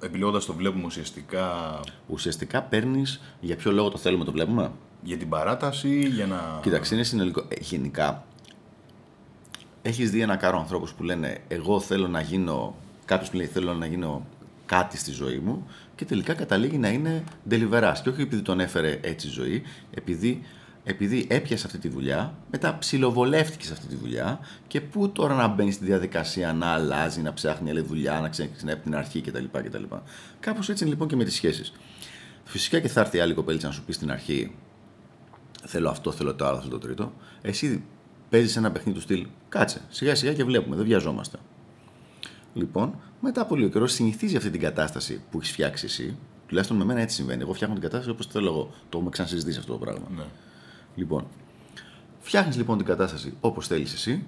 επιλέγοντας 0.00 0.44
το 0.44 0.54
βλέπουμε 0.54 0.84
ουσιαστικά 0.84 1.80
Ουσιαστικά 2.06 2.62
παίρνεις 2.62 3.20
για 3.40 3.56
ποιο 3.56 3.72
λόγο 3.72 3.88
το 3.88 3.98
θέλουμε, 3.98 4.24
το 4.24 4.32
βλέπουμε; 4.32 4.70
για 5.02 5.16
την 5.16 5.28
παράταση, 5.28 6.06
για 6.06 6.26
να. 6.26 6.58
Κοίταξε, 6.62 6.94
είναι 6.94 7.04
συνολικό. 7.04 7.40
Ε, 7.48 7.54
γενικά, 7.60 8.24
έχεις 9.82 10.10
δει 10.10 10.20
ένα 10.20 10.36
κάρο 10.36 10.58
ανθρώπους 10.58 10.92
που 10.92 11.02
λένε 11.02 11.38
Εγώ 11.48 11.80
θέλω 11.80 12.08
να 12.08 12.20
γίνω. 12.20 12.74
Κάποιος 13.04 13.30
που 13.30 13.36
λέει 13.36 13.46
Θέλω 13.46 13.74
να 13.74 13.86
γίνω 13.86 14.26
κάτι 14.66 14.96
στη 14.96 15.10
ζωή 15.10 15.38
μου 15.38 15.66
και 15.94 16.04
τελικά 16.04 16.34
καταλήγει 16.34 16.78
να 16.78 16.88
είναι 16.88 17.24
deliverás. 17.50 17.94
Και 18.02 18.08
όχι 18.08 18.22
επειδή 18.22 18.42
τον 18.42 18.60
έφερε 18.60 18.98
έτσι 19.02 19.26
η 19.26 19.30
ζωή, 19.30 19.62
επειδή, 19.94 20.42
επειδή 20.88 21.26
έπιασες 21.28 21.64
αυτή 21.64 21.78
τη 21.78 21.88
δουλειά, 21.88 22.34
μετά 22.50 22.78
ψιλοβολεύτηκες 22.78 23.66
σε 23.66 23.72
αυτή 23.72 23.86
τη 23.86 23.94
δουλειά 23.94 24.40
και 24.66 24.80
πού 24.80 25.10
τώρα 25.10 25.34
να 25.34 25.48
μπαίνεις 25.48 25.74
στη 25.74 25.84
διαδικασία 25.84 26.52
να 26.52 26.66
αλλάζει, 26.66 27.20
να 27.20 27.32
ψάχνει 27.32 27.70
άλλη 27.70 27.80
δουλειά, 27.80 28.20
να 28.20 28.28
ξεκινάει 28.28 28.74
από 28.74 28.82
την 28.82 28.96
αρχή 28.96 29.20
κτλ. 29.20 29.44
κτλ. 29.52 29.82
Κάπως 30.40 30.68
έτσι 30.68 30.82
είναι 30.84 30.92
λοιπόν 30.92 31.08
και 31.08 31.16
με 31.16 31.24
τις 31.24 31.34
σχέσεις. 31.34 31.72
Φυσικά 32.44 32.80
και 32.80 32.88
θα 32.88 33.00
έρθει 33.00 33.16
η 33.16 33.20
άλλη 33.20 33.34
κοπέλιτσα 33.34 33.66
να 33.66 33.72
σου 33.72 33.82
πει 33.84 33.92
στην 33.92 34.10
αρχή 34.10 34.54
θέλω 35.66 35.88
αυτό, 35.88 36.12
θέλω 36.12 36.34
το 36.34 36.46
άλλο, 36.46 36.58
θέλω 36.58 36.70
το 36.70 36.78
τρίτο. 36.78 37.12
Εσύ 37.42 37.84
παίζεις 38.28 38.56
ένα 38.56 38.70
παιχνίδι 38.70 38.98
του 38.98 39.04
στυλ. 39.04 39.26
Κάτσε, 39.48 39.80
σιγά 39.88 40.14
σιγά 40.14 40.32
και 40.32 40.44
βλέπουμε, 40.44 40.76
δεν 40.76 40.84
βιαζόμαστε. 40.84 41.38
Λοιπόν, 42.54 42.98
μετά 43.20 43.40
από 43.40 43.56
λίγο 43.56 43.68
καιρό 43.68 43.86
συνηθίζει 43.86 44.36
αυτή 44.36 44.50
την 44.50 44.60
κατάσταση 44.60 45.22
που 45.30 45.38
έχεις 45.38 45.52
φτιάξει 45.52 45.84
εσύ. 45.84 46.16
Τουλάχιστον 46.46 46.76
με 46.76 46.84
μένα 46.84 47.00
έτσι 47.00 47.16
συμβαίνει. 47.16 47.42
Εγώ 47.42 47.52
φτιάχνω 47.52 47.74
την 47.74 47.84
κατάσταση 47.84 48.10
όπως 48.10 48.26
θέλω 48.26 48.48
εγώ. 48.48 48.70
Το 48.88 48.96
έχουμε 48.96 49.10
ξανασυζητήσει 49.10 49.58
αυτό 49.58 49.72
το 49.72 49.78
πράγμα. 49.78 50.06
Ναι. 50.16 50.24
Λοιπόν, 50.96 51.26
φτιάχνεις 52.18 52.56
λοιπόν 52.56 52.76
την 52.76 52.86
κατάσταση 52.86 53.34
όπως 53.40 53.66
θέλεις 53.66 53.92
εσύ 53.92 54.26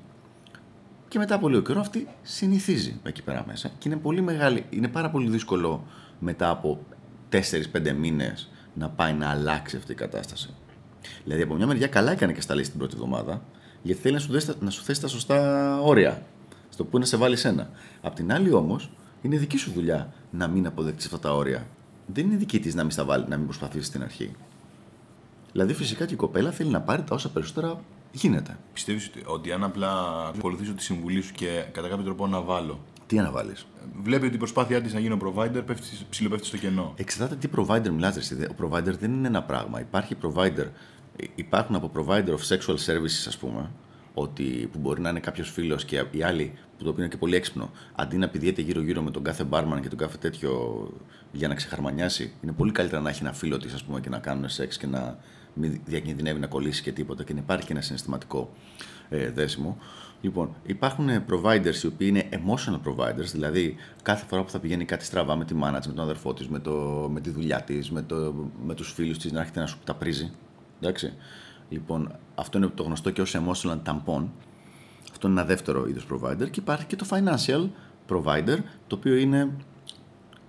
και 1.08 1.18
μετά 1.18 1.34
από 1.34 1.48
λίγο 1.48 1.62
καιρό 1.62 1.80
αυτή 1.80 2.08
συνηθίζει 2.22 3.00
εκεί 3.02 3.22
πέρα 3.22 3.44
μέσα 3.46 3.70
και 3.78 3.88
είναι 3.88 3.98
πολύ 3.98 4.20
μεγάλη. 4.20 4.64
Είναι 4.70 4.88
πάρα 4.88 5.10
πολύ 5.10 5.28
δύσκολο 5.28 5.84
μετά 6.18 6.50
από 6.50 6.86
4-5 7.32 7.38
μήνες 7.98 8.50
να 8.74 8.88
πάει 8.88 9.12
να 9.12 9.30
αλλάξει 9.30 9.76
αυτή 9.76 9.92
η 9.92 9.94
κατάσταση. 9.94 10.54
Δηλαδή 11.24 11.42
από 11.42 11.54
μια 11.54 11.66
μεριά 11.66 11.86
καλά 11.86 12.12
έκανε 12.12 12.32
και 12.32 12.40
στα 12.40 12.54
λέει 12.54 12.64
την 12.64 12.78
πρώτη 12.78 12.94
εβδομάδα, 12.94 13.42
Γιατί 13.82 14.00
θέλει 14.00 14.14
να 14.14 14.20
σου, 14.20 14.32
δέσει, 14.32 14.52
να 14.60 14.70
σου 14.70 14.82
θέσει 14.82 15.00
τα 15.00 15.08
σωστά 15.08 15.80
όρια. 15.80 16.26
Στο 16.68 16.84
που 16.84 16.98
να 16.98 17.04
σε 17.04 17.16
βάλει 17.16 17.36
ένα. 17.42 17.70
Απ' 18.00 18.14
την 18.14 18.32
άλλη 18.32 18.52
όμως, 18.52 18.90
είναι 19.22 19.36
δική 19.36 19.56
σου 19.56 19.72
δουλειά 19.74 20.12
να 20.30 20.48
μην 20.48 20.66
αποδεχτείς 20.66 21.04
αυτά 21.04 21.18
τα 21.18 21.34
όρια. 21.34 21.66
Δεν 22.06 22.26
είναι 22.26 22.36
δική 22.36 22.60
της 22.60 22.74
να 22.74 22.82
μην 22.82 22.90
στα 22.90 23.04
βάλει, 23.04 23.24
να 23.28 23.36
μην 23.36 23.46
προσπαθήσεις 23.46 23.86
στην 23.86 24.02
αρχή. 24.02 24.32
Δηλαδή, 25.58 25.76
φυσικά 25.76 26.06
και 26.06 26.14
η 26.14 26.16
κοπέλα 26.16 26.50
θέλει 26.50 26.70
να 26.70 26.80
πάρει 26.80 27.02
τα 27.02 27.14
όσα 27.14 27.30
περισσότερα 27.30 27.80
γίνεται. 28.12 28.58
Πιστεύεις 28.72 29.06
ότι, 29.06 29.22
ότι 29.26 29.52
αν 29.52 29.64
απλά 29.64 29.92
ακολουθήσω 30.36 30.72
τη 30.72 30.82
συμβουλή 30.82 31.20
σου 31.20 31.32
και 31.32 31.64
κατά 31.72 31.88
κάποιο 31.88 32.04
τρόπο 32.04 32.26
να 32.26 32.40
βάλω. 32.40 32.80
Τι 33.06 33.18
αναβάλεις; 33.18 33.66
Βλέπει 34.02 34.26
ότι 34.26 34.34
η 34.34 34.38
προσπάθειά 34.38 34.80
της 34.80 34.92
να 34.92 35.00
γίνει 35.00 35.12
ο 35.12 35.18
provider 35.22 35.62
πέφτει, 35.66 35.86
ψηλοπέφτει 36.10 36.46
στο 36.46 36.56
κενό. 36.56 36.92
Εξαρτάται 36.96 37.36
τι 37.36 37.48
provider 37.56 37.88
μιλάς. 37.88 38.32
ρε. 38.38 38.46
Ο 38.46 38.54
provider 38.62 38.98
δεν 38.98 39.12
είναι 39.12 39.26
ένα 39.26 39.42
πράγμα. 39.42 39.80
Υπάρχει 39.80 40.16
provider, 40.22 40.66
υπάρχουν 41.34 41.74
από 41.74 41.90
provider 41.94 42.28
of 42.28 42.56
sexual 42.56 42.76
services, 42.86 43.26
ας 43.26 43.38
πούμε, 43.38 43.70
ότι, 44.14 44.68
που 44.72 44.78
μπορεί 44.78 45.00
να 45.00 45.08
είναι 45.08 45.20
κάποιος 45.20 45.50
φίλος 45.50 45.84
και 45.84 46.04
οι 46.10 46.22
άλλοι, 46.22 46.52
που 46.78 46.84
το 46.84 46.90
οποίο 46.90 47.02
είναι 47.02 47.12
και 47.12 47.18
πολύ 47.18 47.36
έξυπνο, 47.36 47.70
αντί 47.94 48.16
να 48.16 48.28
πηδιέται 48.28 48.62
γύρω-γύρω 48.62 49.02
με 49.02 49.10
τον 49.10 49.22
κάθε 49.22 49.44
barman 49.50 49.78
και 49.82 49.88
τον 49.88 49.98
κάθε 49.98 50.16
τέτοιο 50.16 50.82
για 51.32 51.48
να 51.48 51.54
ξεχαρμανιάσει, 51.54 52.32
είναι 52.42 52.52
πολύ 52.52 52.72
καλύτερα 52.72 53.00
να 53.00 53.08
έχει 53.08 53.22
ένα 53.22 53.32
φίλο 53.32 53.58
της, 53.58 53.74
ας 53.74 53.84
πούμε, 53.84 54.00
και 54.00 54.08
να 54.08 54.18
κάνουν 54.18 54.48
σεξ 54.48 54.78
και 54.78 54.86
να 54.86 55.18
μην 55.54 55.80
διακινδυνεύει 55.84 56.40
να 56.40 56.46
κολλήσει 56.46 56.82
και 56.82 56.92
τίποτα 56.92 57.24
και 57.24 57.32
να 57.32 57.38
υπάρχει 57.38 57.66
και 57.66 57.72
ένα 57.72 57.82
συναισθηματικό 57.82 58.52
ε, 59.08 59.30
δέσιμο. 59.30 59.78
Λοιπόν, 60.20 60.54
υπάρχουν 60.62 61.08
ε, 61.08 61.24
providers 61.30 61.82
οι 61.82 61.86
οποίοι 61.86 62.06
είναι 62.10 62.28
emotional 62.30 62.80
providers, 62.88 63.30
δηλαδή 63.32 63.76
κάθε 64.02 64.26
φορά 64.26 64.42
που 64.42 64.50
θα 64.50 64.58
πηγαίνει 64.58 64.84
κάτι 64.84 65.04
στραβά 65.04 65.36
με 65.36 65.44
τη 65.44 65.54
μάνα 65.54 65.78
της, 65.78 65.86
με 65.86 65.94
τον 65.94 66.04
αδερφό 66.04 66.34
της, 66.34 66.48
με, 66.48 66.58
το, 66.58 67.08
με 67.12 67.20
τη 67.20 67.30
δουλειά 67.30 67.62
της, 67.62 67.90
με, 67.90 68.02
το, 68.02 68.34
με 68.64 68.74
τους 68.74 68.92
φίλους 68.92 69.18
της, 69.18 69.32
να 69.32 69.40
έρχεται 69.40 69.60
να 69.60 69.66
σου 69.66 69.78
τα 69.84 69.94
πρίζει. 69.94 70.32
Εντάξει. 70.80 71.12
Λοιπόν, 71.68 72.12
αυτό 72.34 72.58
είναι 72.58 72.66
το 72.66 72.82
γνωστό 72.82 73.10
και 73.10 73.20
ως 73.20 73.36
emotional 73.36 73.78
tampon. 73.84 74.24
Αυτό 75.10 75.28
είναι 75.28 75.40
ένα 75.40 75.44
δεύτερο 75.44 75.86
είδος 75.86 76.06
provider. 76.12 76.50
Και 76.50 76.60
υπάρχει 76.60 76.86
και 76.86 76.96
το 76.96 77.06
financial 77.10 77.68
provider, 78.08 78.58
το 78.86 78.96
οποίο 78.96 79.16
είναι 79.16 79.50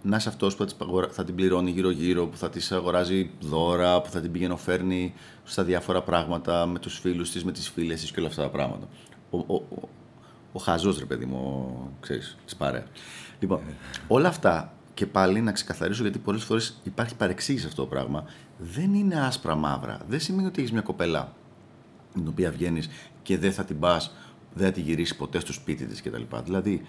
να 0.01 0.18
είσαι 0.18 0.29
αυτός 0.29 0.56
που 0.56 0.60
θα, 0.60 0.65
τις 0.65 0.75
αγορα- 0.82 1.10
θα 1.12 1.24
την 1.24 1.36
πληρώνει 1.36 1.72
γύρω-γύρω, 1.72 2.27
που 2.27 2.38
θα 2.38 2.50
τη 2.50 2.68
αγοράζει 2.72 3.32
δώρα, 3.39 4.01
που 4.01 4.10
θα 4.10 4.22
την 4.22 4.32
πηγαίνει 4.32 4.58
φέρνει 4.58 5.13
στα 5.44 5.63
διάφορα 5.63 6.01
πράγματα 6.01 6.65
με 6.65 6.79
τους 6.79 7.00
φίλους 7.00 7.32
της, 7.32 7.44
με 7.44 7.51
τις 7.51 7.70
φίλες 7.70 8.01
της 8.01 8.12
και 8.12 8.20
όλα 8.20 8.29
αυτά 8.29 8.41
τα 8.41 8.50
πράγματα. 8.50 8.88
Ο, 9.29 9.38
ο, 9.38 9.53
ο, 9.53 9.89
ο 10.51 10.60
χαζός 10.60 11.00
ρε 11.00 11.06
παιδί 11.06 11.25
μου, 11.25 11.38
ο, 11.38 11.91
ξέρεις, 12.00 12.38
της 12.46 12.56
παρέα. 12.56 12.86
Λοιπόν, 13.39 13.60
όλα 14.08 14.27
αυτά 14.27 14.74
και 14.94 15.06
πάλι 15.06 15.41
να 15.41 15.51
ξεκαθαρίσω 15.51 16.01
γιατί 16.01 16.20
πολλές 16.20 16.44
φορές 16.44 16.79
υπάρχει 16.84 17.15
παρεξήγηση 17.15 17.65
αυτό 17.65 17.82
το 17.82 17.88
πράγμα. 17.88 18.24
Δεν 18.58 18.94
είναι 18.94 19.20
άσπρα 19.20 19.56
μαύρα. 19.56 20.00
Δεν 20.08 20.20
σημαίνει 20.20 20.48
ότι 20.48 20.60
έχεις 20.60 20.72
μια 20.72 20.82
κοπέλα 20.82 21.34
την 22.13 22.27
οποία 22.27 22.51
βγαίνεις 22.51 22.89
και 23.24 23.38
δεν 23.38 23.51
θα 23.51 23.63
την 23.63 23.79
πας, 23.79 24.15
δεν 24.53 24.65
θα 24.65 24.72
τη 24.72 24.82
γυρίσεις 24.82 25.15
ποτέ 25.15 25.39
στο 25.39 25.53
σπίτι 25.53 25.86
της 25.86 26.01
κτλ. 26.01 26.22
Δηλαδή, 26.44 26.82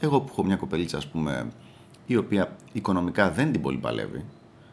εγώ 0.00 0.20
που 0.20 0.28
έχω 0.30 0.44
μια 0.44 0.56
κοπελίτσα, 0.56 0.96
ας 0.96 1.06
πούμε, 1.06 1.48
η 2.06 2.16
οποία 2.16 2.56
οικονομικά 2.72 3.30
δεν 3.30 3.52
την 3.52 3.60
πολύ 3.60 3.78
παλεύει 3.78 4.24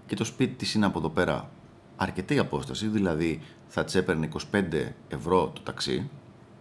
και 0.05 0.15
το 0.15 0.23
σπίτι 0.23 0.53
της 0.53 0.73
είναι 0.73 0.85
από 0.85 0.99
εδώ 0.99 1.09
πέρα 1.09 1.49
αρκετή 1.95 2.39
απόσταση, 2.39 2.87
δηλαδή 2.87 3.41
θα 3.67 3.83
της 3.83 3.95
έπαιρνε 3.95 4.29
25 4.51 4.63
ευρώ 5.07 5.51
το 5.53 5.61
ταξί, 5.61 6.09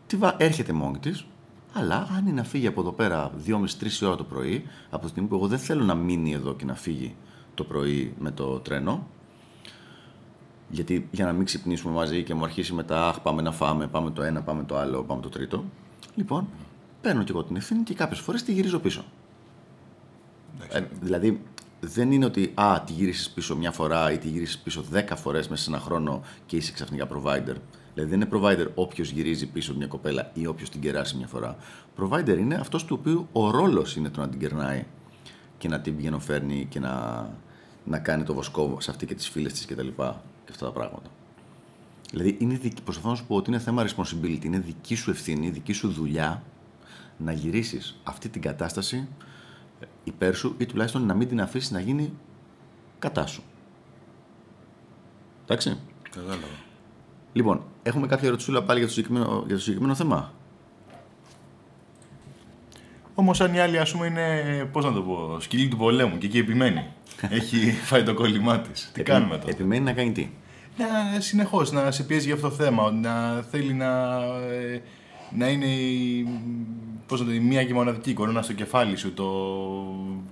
τη 0.06 0.16
βα... 0.16 0.34
έρχεται 0.38 0.72
μόνη 0.72 0.98
της, 0.98 1.26
αλλά 1.72 2.08
αν 2.16 2.26
είναι 2.26 2.36
να 2.36 2.44
φύγει 2.44 2.66
από 2.66 2.80
εδώ 2.80 2.92
πέρα 2.92 3.30
2,5-3 3.46 3.56
ώρα 4.02 4.16
το 4.16 4.24
πρωί, 4.24 4.64
από 4.90 5.02
τη 5.02 5.08
στιγμή 5.08 5.28
που 5.28 5.34
εγώ 5.34 5.46
δεν 5.46 5.58
θέλω 5.58 5.84
να 5.84 5.94
μείνει 5.94 6.32
εδώ 6.32 6.54
και 6.54 6.64
να 6.64 6.74
φύγει 6.74 7.14
το 7.54 7.64
πρωί 7.64 8.14
με 8.18 8.30
το 8.30 8.58
τρένο, 8.58 9.06
γιατί 10.68 11.08
για 11.10 11.24
να 11.24 11.32
μην 11.32 11.44
ξυπνήσουμε 11.44 11.94
μαζί 11.94 12.22
και 12.22 12.34
μου 12.34 12.44
αρχίσει 12.44 12.72
μετά, 12.72 13.08
αχ, 13.08 13.20
πάμε 13.20 13.42
να 13.42 13.52
φάμε, 13.52 13.86
πάμε 13.86 14.10
το 14.10 14.22
ένα, 14.22 14.42
πάμε 14.42 14.64
το 14.64 14.76
άλλο, 14.76 15.02
πάμε 15.02 15.22
το 15.22 15.28
τρίτο. 15.28 15.64
Λοιπόν, 16.14 16.48
παίρνω 17.00 17.22
και 17.22 17.32
εγώ 17.32 17.44
την 17.44 17.56
ευθύνη 17.56 17.82
και 17.82 17.94
κάποιες 17.94 18.20
φορές 18.20 18.42
τη 18.42 18.52
γυρίζω 18.52 18.78
πίσω. 18.78 19.04
Ε, 20.68 20.80
δηλαδή, 21.00 21.40
δεν 21.80 22.12
είναι 22.12 22.24
ότι 22.24 22.52
α, 22.54 22.82
τη 22.86 22.92
γύρισες 22.92 23.30
πίσω 23.30 23.56
μια 23.56 23.70
φορά 23.70 24.12
ή 24.12 24.18
τη 24.18 24.28
γύρισες 24.28 24.58
πίσω 24.58 24.84
10 24.92 25.02
φορές 25.16 25.48
μέσα 25.48 25.62
σε 25.62 25.70
ένα 25.70 25.80
χρόνο 25.80 26.22
και 26.46 26.56
είσαι 26.56 26.72
ξαφνικά 26.72 27.08
provider. 27.08 27.54
Δηλαδή, 27.94 28.16
δεν 28.16 28.20
είναι 28.20 28.28
provider 28.32 28.66
όποιος 28.74 29.10
γυρίζει 29.10 29.46
πίσω 29.46 29.74
μια 29.74 29.86
κοπέλα 29.86 30.30
ή 30.34 30.46
όποιος 30.46 30.70
την 30.70 30.80
κεράσει 30.80 31.16
μια 31.16 31.26
φορά. 31.26 31.56
Provider 31.98 32.36
είναι 32.38 32.54
αυτός 32.54 32.84
του 32.84 32.96
οποίου 33.00 33.28
ο 33.32 33.50
ρόλος 33.50 33.96
είναι 33.96 34.08
το 34.08 34.20
να 34.20 34.28
την 34.28 34.38
κερνάει 34.38 34.84
και 35.58 35.68
να 35.68 35.80
την 35.80 35.96
πηγαίνω-φέρνει 35.96 36.66
και 36.70 36.78
να, 36.80 37.26
να 37.84 37.98
κάνει 37.98 38.22
το 38.22 38.34
βοσκό 38.34 38.76
σε 38.80 38.90
αυτή 38.90 39.06
και 39.06 39.14
τις 39.14 39.28
φίλες 39.28 39.52
της 39.52 39.66
κτλ. 39.66 39.86
Και, 39.86 39.90
και 40.44 40.50
αυτά 40.50 40.64
τα 40.64 40.72
πράγματα. 40.72 41.10
Δηλαδή, 42.10 42.36
είναι 42.38 42.54
δική, 42.54 42.82
προσπαθώ 42.82 43.08
να 43.08 43.14
σου 43.14 43.26
πω 43.26 43.36
ότι 43.36 43.50
είναι 43.50 43.58
θέμα 43.58 43.86
responsibility. 43.86 44.44
Είναι 44.44 44.58
δική 44.58 44.94
σου 44.94 45.10
ευθύνη, 45.10 45.50
δική 45.50 45.72
σου 45.72 45.88
δουλειά 45.88 46.42
να 47.16 47.32
γυρίσεις 47.32 48.00
αυτή 48.02 48.28
την 48.28 48.42
κατάσταση 48.42 49.08
υπέρ 50.04 50.34
σου 50.34 50.54
ή 50.58 50.66
τουλάχιστον 50.66 51.06
να 51.06 51.14
μην 51.14 51.28
την 51.28 51.40
αφήσεις 51.40 51.70
να 51.70 51.80
γίνει 51.80 52.12
κατά 52.98 53.26
σου. 53.26 53.42
Εντάξει. 55.44 55.78
Κατάλαβα. 56.10 56.46
Λοιπόν, 57.32 57.62
έχουμε 57.82 58.06
κάποια 58.06 58.28
ερωτησούλα 58.28 58.62
πάλι 58.62 58.78
για 58.78 58.88
το 58.88 58.94
συγκεκριμένο, 58.94 59.44
για 59.46 59.54
το 59.54 59.60
συγκεκριμένο 59.60 59.94
θέμα. 59.94 60.32
Όμως, 63.14 63.40
αν 63.40 63.54
η 63.54 63.60
άλλη, 63.60 63.78
ας 63.78 63.92
πούμε, 63.92 64.06
είναι. 64.06 64.68
Πώς 64.72 64.84
να 64.84 64.92
το 64.92 65.02
πω, 65.02 65.40
σκυλή 65.40 65.68
του 65.68 65.76
πολέμου 65.76 66.18
και 66.18 66.26
εκεί 66.26 66.38
επιμένει. 66.38 66.84
Έχει 67.28 67.70
φάει 67.70 68.02
το 68.02 68.14
κόλλημά 68.14 68.60
της. 68.60 68.90
Τι 68.94 69.02
κάνουμε 69.02 69.38
τώρα; 69.38 69.50
Επιμένει 69.50 69.84
να 69.84 69.92
κάνει 69.92 70.12
τι; 70.12 70.30
Να 70.76 71.20
συνεχώς 71.20 71.72
να 71.72 71.90
σε 71.90 72.02
πιέζει 72.02 72.26
για 72.26 72.34
αυτό 72.34 72.48
το 72.48 72.54
θέμα. 72.54 72.90
Να 72.90 73.42
θέλει 73.50 73.72
να. 73.72 74.14
ε, 74.50 74.82
να 75.30 75.48
είναι 75.48 75.66
η, 75.66 76.26
πώς 77.08 77.20
να 77.20 77.26
το, 77.26 77.32
η 77.32 77.38
μία 77.40 77.64
και 77.64 77.74
μοναδική 77.74 78.12
κορώνα 78.12 78.42
στο 78.42 78.52
κεφάλι 78.52 78.96
σου, 78.96 79.12
το, 79.14 79.26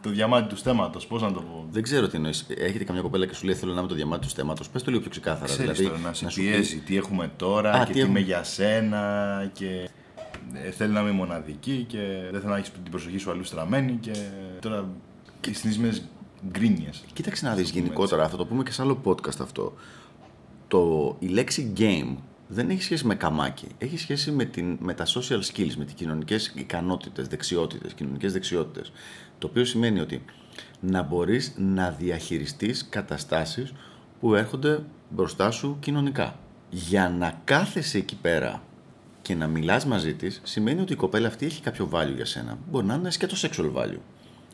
το 0.03 0.11
διαμάτι 0.11 0.49
του 0.49 0.57
στέματος, 0.57 1.07
πώς 1.07 1.23
να 1.23 1.33
το 1.33 1.41
πω. 1.41 1.67
Δεν 1.71 1.83
ξέρω 1.83 2.09
τι 2.09 2.17
εννοείς. 2.17 2.47
Έχετε 2.59 2.85
καμιά 2.85 3.03
κοπέλα 3.03 3.27
και 3.27 3.35
σου 3.35 3.45
λέει 3.45 3.55
Θέλω 3.55 3.73
να 3.73 3.79
είμαι 3.79 3.89
το 3.89 3.95
διαμάτι 3.95 4.27
του 4.27 4.33
θέματο. 4.35 4.63
Πες 4.73 4.83
το 4.83 4.91
λίγο 4.91 5.03
πιο 5.03 5.11
ξεκάθαρα. 5.11 5.45
Ξέρεις 5.45 5.77
δηλαδή, 5.79 5.85
τώρα, 5.97 5.99
να 6.09 6.13
σε 6.15 6.29
σου 6.31 6.41
πιέζει 6.41 6.75
πει- 6.75 6.85
τι 6.85 6.97
έχουμε 6.97 7.31
τώρα 7.37 7.71
Α, 7.73 7.79
και 7.79 7.85
τι 7.87 7.93
τι 7.93 8.01
έχουμε. 8.01 8.19
είμαι 8.19 8.29
για 8.29 8.43
σένα 8.45 9.51
και 9.53 9.89
ε, 10.53 10.71
θέλει 10.71 10.93
να 10.93 11.01
είμαι 11.01 11.11
μοναδική 11.11 11.85
και 11.89 11.99
δεν 12.31 12.41
θέλει 12.41 12.53
να 12.53 12.57
έχεις 12.59 12.71
την 12.83 12.91
προσοχή 12.91 13.19
σου 13.19 13.31
αλλού 13.31 13.45
στραμμένη 13.45 13.93
και 14.01 14.13
τώρα 14.61 14.89
οι 15.49 15.53
συνήθισμένες 15.53 16.03
γκρίνιες. 16.51 17.05
Κοίταξε 17.13 17.47
να 17.47 17.55
δεις 17.55 17.71
γενικότερα, 17.71 18.29
θα 18.29 18.37
το 18.37 18.47
πούμε 18.47 18.63
και 18.63 18.73
σε 18.73 18.83
άλλο 18.83 19.01
podcast 19.05 19.41
αυτό. 19.41 19.75
Το, 20.69 21.17
η 21.19 21.27
λέξη 21.27 21.73
game 21.77 22.15
δεν 22.49 22.71
έχει 22.71 22.83
σχέση 22.83 23.07
με 23.07 23.15
καμάκι. 23.15 23.67
Έχει 23.79 23.99
σχέση 23.99 24.31
με, 24.31 24.45
την, 24.45 24.79
με 24.81 24.95
τα 24.95 25.07
social 25.07 25.41
skills, 25.41 25.75
με 25.77 25.85
τις 25.85 25.95
κοινωνικές 25.95 26.53
ικανότητες, 26.55 27.29
δεξιότητες, 27.29 27.93
κοινωνικές 27.93 28.33
δεξιότητες. 28.33 28.93
Το 29.39 29.47
οποίο 29.47 29.65
σημαίνει 29.65 30.01
ότι 30.01 30.25
να 30.81 31.03
μπορείς 31.03 31.55
να 31.57 31.91
διαχειριστείς 31.91 32.87
καταστάσεις 32.89 33.73
που 34.21 34.35
έρχονται 34.35 34.83
μπροστά 35.11 35.51
σου 35.51 35.77
κοινωνικά. 35.81 36.39
Για 36.71 37.09
να 37.09 37.41
κάθεσαι 37.45 37.99
εκεί 37.99 38.17
πέρα 38.17 38.63
και 39.23 39.35
να 39.35 39.47
μιλάς 39.47 39.87
μαζί 39.87 40.15
της, 40.15 40.41
σημαίνει 40.45 40.81
ότι 40.81 40.93
η 40.93 40.97
κοπέλα 40.97 41.29
αυτή 41.29 41.47
έχει 41.47 41.63
κάποιο 41.63 41.89
value 41.93 42.15
για 42.15 42.25
σένα. 42.25 42.59
Μπορεί 42.71 42.87
να 42.87 42.95
είναι 42.95 43.09
και 43.19 43.27
το 43.27 43.37
sexual 43.37 43.73
value. 43.75 43.99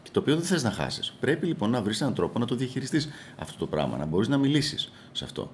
Και 0.03 0.11
το 0.13 0.21
οποίο 0.21 0.35
δεν 0.35 0.45
θες 0.45 0.63
να 0.63 0.71
χάσεις. 0.71 1.13
Πρέπει 1.21 1.47
λοιπόν 1.47 1.71
να 1.71 1.83
βρεις 1.83 2.01
έναν 2.01 2.15
τρόπο 2.15 2.39
να 2.39 2.47
το 2.47 2.55
διαχειριστείς 2.55 3.09
αυτό 3.39 3.59
το 3.59 3.67
πράγμα, 3.67 3.97
να 3.97 4.07
μπορείς 4.07 4.29
να 4.29 4.39
μιλήσεις 4.39 4.93
σε 5.13 5.25
αυτό. 5.25 5.51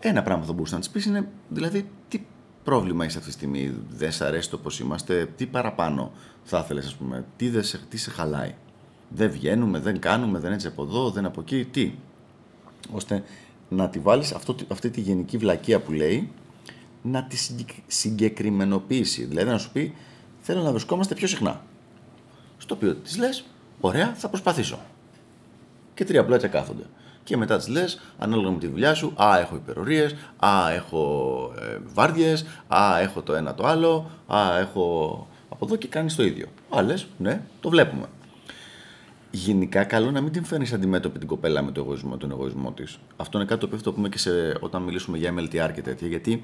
Ένα 0.00 0.22
πράγμα 0.22 0.40
που 0.40 0.46
θα 0.46 0.52
μπορούσε 0.52 0.74
να 0.74 0.80
της 0.80 0.90
πεις 0.90 1.04
είναι, 1.04 1.28
δηλαδή, 1.48 1.88
τι 2.08 2.20
πρόβλημα 2.64 3.04
έχει 3.04 3.16
αυτή 3.16 3.28
τη 3.28 3.34
στιγμή, 3.34 3.74
δεν 3.90 4.12
σε 4.12 4.24
αρέσει 4.24 4.50
το 4.50 4.58
πώς 4.58 4.80
είμαστε, 4.80 5.26
τι 5.36 5.46
παραπάνω 5.46 6.12
θα 6.42 6.58
ήθελες, 6.64 6.86
ας 6.86 6.94
πούμε, 6.94 7.24
τι, 7.36 7.48
δεν 7.48 7.62
σε, 7.62 7.80
τι 7.88 7.96
σε 7.96 8.10
χαλάει; 8.10 8.54
Δεν 9.08 9.30
βγαίνουμε, 9.30 9.78
δεν 9.78 10.00
κάνουμε, 10.00 10.38
δεν 10.38 10.52
έτσι 10.52 10.66
από 10.66 10.82
εδώ, 10.82 11.10
δεν 11.10 11.24
από 11.24 11.40
εκεί, 11.40 11.64
τι; 11.64 11.92
Ώστε 12.92 13.22
να 13.68 13.88
τη 13.88 13.98
βάλεις 13.98 14.34
αυτή 14.68 14.90
τη 14.90 15.00
γενική 15.00 15.36
βλακεία 15.36 15.80
που 15.80 15.92
λέει, 15.92 16.32
να 17.02 17.24
τη 17.24 17.36
συγκεκ- 17.36 17.84
συγκεκριμενοποιήσει. 17.86 19.24
Δηλαδή 19.24 19.50
να 19.50 19.58
σου 19.58 19.70
πει, 19.72 19.94
θέλω 20.40 20.62
να 20.62 20.70
βρισκόμαστε 20.70 21.14
πιο 21.14 21.26
συχνά. 21.26 21.62
Στο 22.58 22.74
οποίο 22.74 22.94
της 22.94 23.18
λες, 23.18 23.44
ωραία, 23.80 24.14
θα 24.14 24.28
προσπαθήσω. 24.28 24.78
Και 25.94 26.04
τρία 26.04 26.24
πλάτια 26.24 26.48
κάθονται. 26.48 26.84
Και 27.30 27.36
μετά 27.36 27.56
τη 27.58 27.70
λες, 27.70 28.00
ανάλογα 28.18 28.50
με 28.50 28.58
τη 28.58 28.66
δουλειά 28.66 28.94
σου, 28.94 29.12
Α, 29.22 29.38
έχω 29.38 29.56
υπερορίες, 29.56 30.14
Α, 30.36 30.70
έχω 30.70 31.52
ε, 31.60 31.78
βάρδιες, 31.94 32.46
Α, 32.68 32.98
έχω 33.00 33.22
το 33.22 33.34
ένα 33.34 33.54
το 33.54 33.66
άλλο, 33.66 34.10
Α, 34.26 34.58
έχω 34.58 35.26
από 35.48 35.64
εδώ 35.64 35.76
και 35.76 35.88
κάνεις 35.88 36.14
το 36.14 36.22
ίδιο. 36.22 36.46
Α, 36.76 36.82
λες, 36.82 37.06
ναι, 37.18 37.42
το 37.60 37.68
βλέπουμε. 37.68 38.06
Γενικά, 39.30 39.84
καλό 39.84 40.10
να 40.10 40.20
μην 40.20 40.32
την 40.32 40.44
φέρνεις 40.44 40.72
αντιμέτωπη 40.72 41.18
την 41.18 41.28
κοπέλα 41.28 41.62
με 41.62 41.70
τον 41.72 41.84
εγωισμό, 41.84 42.16
τον 42.16 42.30
εγωισμό 42.30 42.72
της. 42.72 42.98
Αυτό 43.16 43.38
είναι 43.38 43.46
κάτι 43.46 43.60
το 43.60 43.66
οποίο 43.66 43.78
θα 43.78 43.84
το 43.84 43.92
πούμε 43.92 44.08
και 44.08 44.18
σε, 44.18 44.30
όταν 44.60 44.82
μιλήσουμε 44.82 45.18
για 45.18 45.34
MLTR 45.38 45.70
και 45.74 45.82
τέτοια, 45.82 46.08
γιατί 46.08 46.42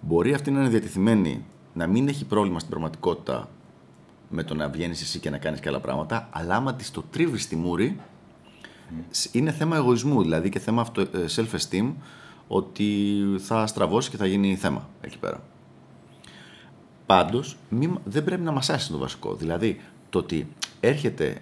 μπορεί 0.00 0.34
αυτή 0.34 0.50
να 0.50 0.60
είναι 0.60 0.68
διατεθειμένη 0.68 1.44
να 1.72 1.86
μην 1.86 2.08
έχει 2.08 2.24
πρόβλημα 2.24 2.58
στην 2.58 2.70
πραγματικότητα 2.70 3.48
με 4.28 4.42
το 4.42 4.54
να 4.54 4.68
βγαίνεις 4.68 5.02
εσύ 5.02 5.18
και 5.18 5.30
να 5.30 5.38
κάνεις 5.38 5.60
και 5.60 5.68
άλλα 5.68 5.80
πράγματα, 5.80 6.28
αλλά 6.32 6.54
άμα 6.54 6.74
της 6.74 6.90
το 6.90 7.04
τρίβεις 7.10 7.42
στη 7.42 7.56
μούρη, 7.56 7.96
σ- 7.96 8.13
είναι 9.32 9.52
θέμα 9.52 9.76
εγωισμού, 9.76 10.22
δηλαδή 10.22 10.48
και 10.48 10.58
θέμα 10.58 10.80
αυτο, 10.80 11.00
ε, 11.00 11.08
self-esteem, 11.36 11.92
ότι 12.48 13.14
θα 13.38 13.66
στραβώσει 13.66 14.10
και 14.10 14.16
θα 14.16 14.26
γίνει 14.26 14.56
θέμα 14.56 14.88
εκεί 15.00 15.18
πέρα. 15.18 15.42
Πάντως, 17.06 17.56
δεν 18.04 18.24
πρέπει 18.24 18.42
να 18.42 18.52
μασάσει 18.52 18.90
το 18.90 18.98
βασικό. 18.98 19.34
Δηλαδή, 19.34 19.80
το 20.10 20.18
ότι 20.18 20.48
έρχεται. 20.80 21.40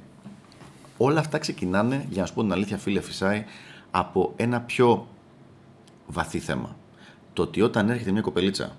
Όλα 0.96 1.20
αυτά 1.20 1.38
ξεκινάνε, 1.38 2.07
για 2.11 2.20
να 2.20 2.26
σου 2.26 2.35
πω 2.35 2.42
την 2.42 2.52
αλήθεια, 2.52 2.78
φίλε 2.78 3.00
Φυσάη, 3.00 3.44
από 3.90 4.33
ένα 4.37 4.61
πιο 4.61 5.07
βαθύ 6.07 6.38
θέμα. 6.38 6.76
Το 7.33 7.42
ότι 7.42 7.61
όταν 7.61 7.90
έρχεται 7.90 8.11
μια 8.11 8.20
κοπελίτσα 8.20 8.76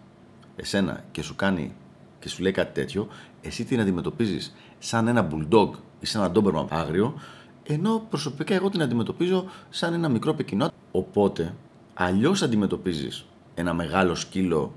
εσένα 0.56 1.04
και 1.12 1.21
σου 1.21 1.36
κάνει 1.36 1.73
και 2.19 2.30
σου 2.30 2.41
λέει 2.41 2.52
κάτι 2.52 2.73
τέτοιο, 2.73 3.08
εσύ 3.41 3.65
την 3.65 3.80
αντιμετωπίζεις 3.80 4.56
σαν 4.80 5.08
ένα 5.08 5.28
bulldog 5.32 5.69
ή 5.99 6.06
σαν 6.06 6.21
ένα 6.21 6.32
ντόμπερμα 6.32 6.67
άγριο, 6.69 7.19
ενώ 7.63 8.06
προσωπικά 8.10 8.54
εγώ 8.54 8.69
την 8.69 8.82
αντιμετωπίζω 8.82 9.45
σαν 9.69 9.93
ένα 9.93 10.10
μικρό 10.10 10.34
πεκινό. 10.34 10.71
Οπότε, 10.91 11.54
αλλιώς 11.93 12.41
αντιμετωπίζεις 12.41 13.26
ένα 13.56 13.73
μεγάλο 13.73 14.15
σκύλο 14.15 14.76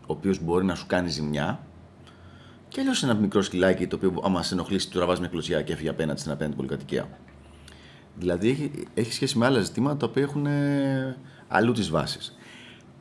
ο 0.00 0.12
οποίος 0.12 0.42
μπορεί 0.42 0.64
να 0.64 0.74
σου 0.74 0.86
κάνει 0.86 1.08
ζημιά, 1.08 1.60
και 2.68 2.80
αλλιώς 2.80 3.02
ένα 3.02 3.14
μικρό 3.14 3.42
σκυλάκι 3.42 3.86
το 3.86 3.96
οποίο, 3.96 4.20
άμα 4.24 4.42
σε 4.42 4.54
ενοχλήσει, 4.54 4.90
του 4.90 4.98
τραβά 4.98 5.18
μια 5.18 5.28
κλωτσιά 5.28 5.62
και 5.62 5.72
έφυγε 5.72 5.88
απέναντι 5.88 6.20
στην 6.20 6.32
απέναντι 6.32 6.56
πολυκατοικία. 6.56 7.08
Δηλαδή, 8.14 8.48
έχει, 8.48 8.70
έχει 8.94 9.12
σχέση 9.12 9.38
με 9.38 9.46
άλλα 9.46 9.60
ζητήματα 9.60 9.96
τα 9.96 10.06
οποία 10.06 10.22
έχουν 10.22 10.46
ε, 10.46 11.16
αλλού 11.48 11.72
τις 11.72 11.90
βάσεις. 11.90 12.36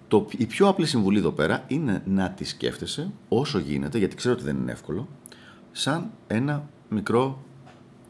Το, 0.07 0.27
η 0.37 0.45
πιο 0.45 0.67
απλή 0.67 0.85
συμβουλή 0.85 1.17
εδώ 1.17 1.31
πέρα 1.31 1.63
είναι 1.67 2.01
να 2.05 2.29
τη 2.29 2.43
σκέφτεσαι 2.43 3.11
όσο 3.29 3.59
γίνεται, 3.59 3.97
γιατί 3.97 4.15
ξέρω 4.15 4.33
ότι 4.33 4.43
δεν 4.43 4.57
είναι 4.57 4.71
εύκολο, 4.71 5.07
σαν 5.71 6.11
ένα 6.27 6.69
μικρό 6.89 7.43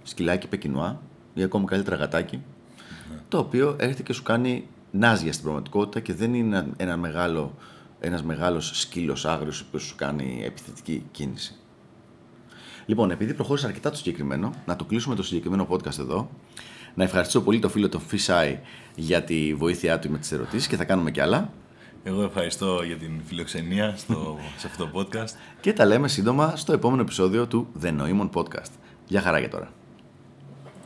σκυλάκι 0.03 0.47
πεκινουά 0.47 1.01
ή 1.37 1.43
ακόμα 1.43 1.65
καλύτερα 1.65 1.95
γατάκι, 1.95 2.35
ναι. 2.35 3.17
το 3.27 3.37
οποίο 3.37 3.75
έρχεται 3.79 4.03
και 4.03 4.13
σου 4.13 4.23
κάνει 4.23 4.67
νάζια 4.91 5.31
στην 5.31 5.43
πραγματικότητα 5.43 5.99
και 5.99 6.13
δεν 6.13 6.33
είναι 6.33 6.67
ένα 6.77 6.97
μεγάλο, 6.97 7.55
ένας 7.99 8.23
μεγάλος 8.23 8.79
σκύλος 8.79 9.25
άγριος 9.25 9.63
που 9.63 9.79
σου 9.79 9.95
κάνει 9.95 10.41
επιθετική 10.45 11.03
κίνηση. 11.11 11.55
Λοιπόν, 12.85 13.11
επειδή 13.11 13.33
προχώρησε 13.33 13.65
αρκετά 13.65 13.89
το 13.89 13.97
συγκεκριμένο, 13.97 14.53
να 14.65 14.75
το 14.75 14.85
κλείσουμε 14.85 15.15
το 15.15 15.23
συγκεκριμένο 15.23 15.67
podcast 15.69 15.99
εδώ. 15.99 16.29
Να 16.95 17.03
ευχαριστήσω 17.03 17.41
πολύ 17.41 17.59
το 17.59 17.69
φίλο 17.69 17.89
τον 17.89 18.01
Φισάι 18.01 18.59
για 18.95 19.23
τη 19.23 19.53
βοήθειά 19.53 19.99
του 19.99 20.09
με 20.11 20.17
τις 20.17 20.31
ερωτήσεις 20.31 20.67
και 20.67 20.75
θα 20.75 20.85
κάνουμε 20.85 21.11
κι 21.11 21.19
άλλα. 21.19 21.49
Εγώ 22.03 22.23
ευχαριστώ 22.23 22.81
για 22.83 22.95
την 22.95 23.21
φιλοξενία 23.25 23.93
στο, 23.97 24.37
σε 24.57 24.67
αυτό 24.67 24.85
το 24.85 24.99
podcast. 24.99 25.35
Και 25.61 25.73
τα 25.73 25.85
λέμε 25.85 26.07
σύντομα 26.07 26.55
στο 26.55 26.73
επόμενο 26.73 27.01
επεισόδιο 27.01 27.47
του 27.47 27.67
The 27.81 27.87
Noemon 27.87 28.29
Podcast. 28.29 28.71
Γεια 29.07 29.21
χαρά 29.21 29.39
για 29.39 29.49
τώρα. 29.49 29.76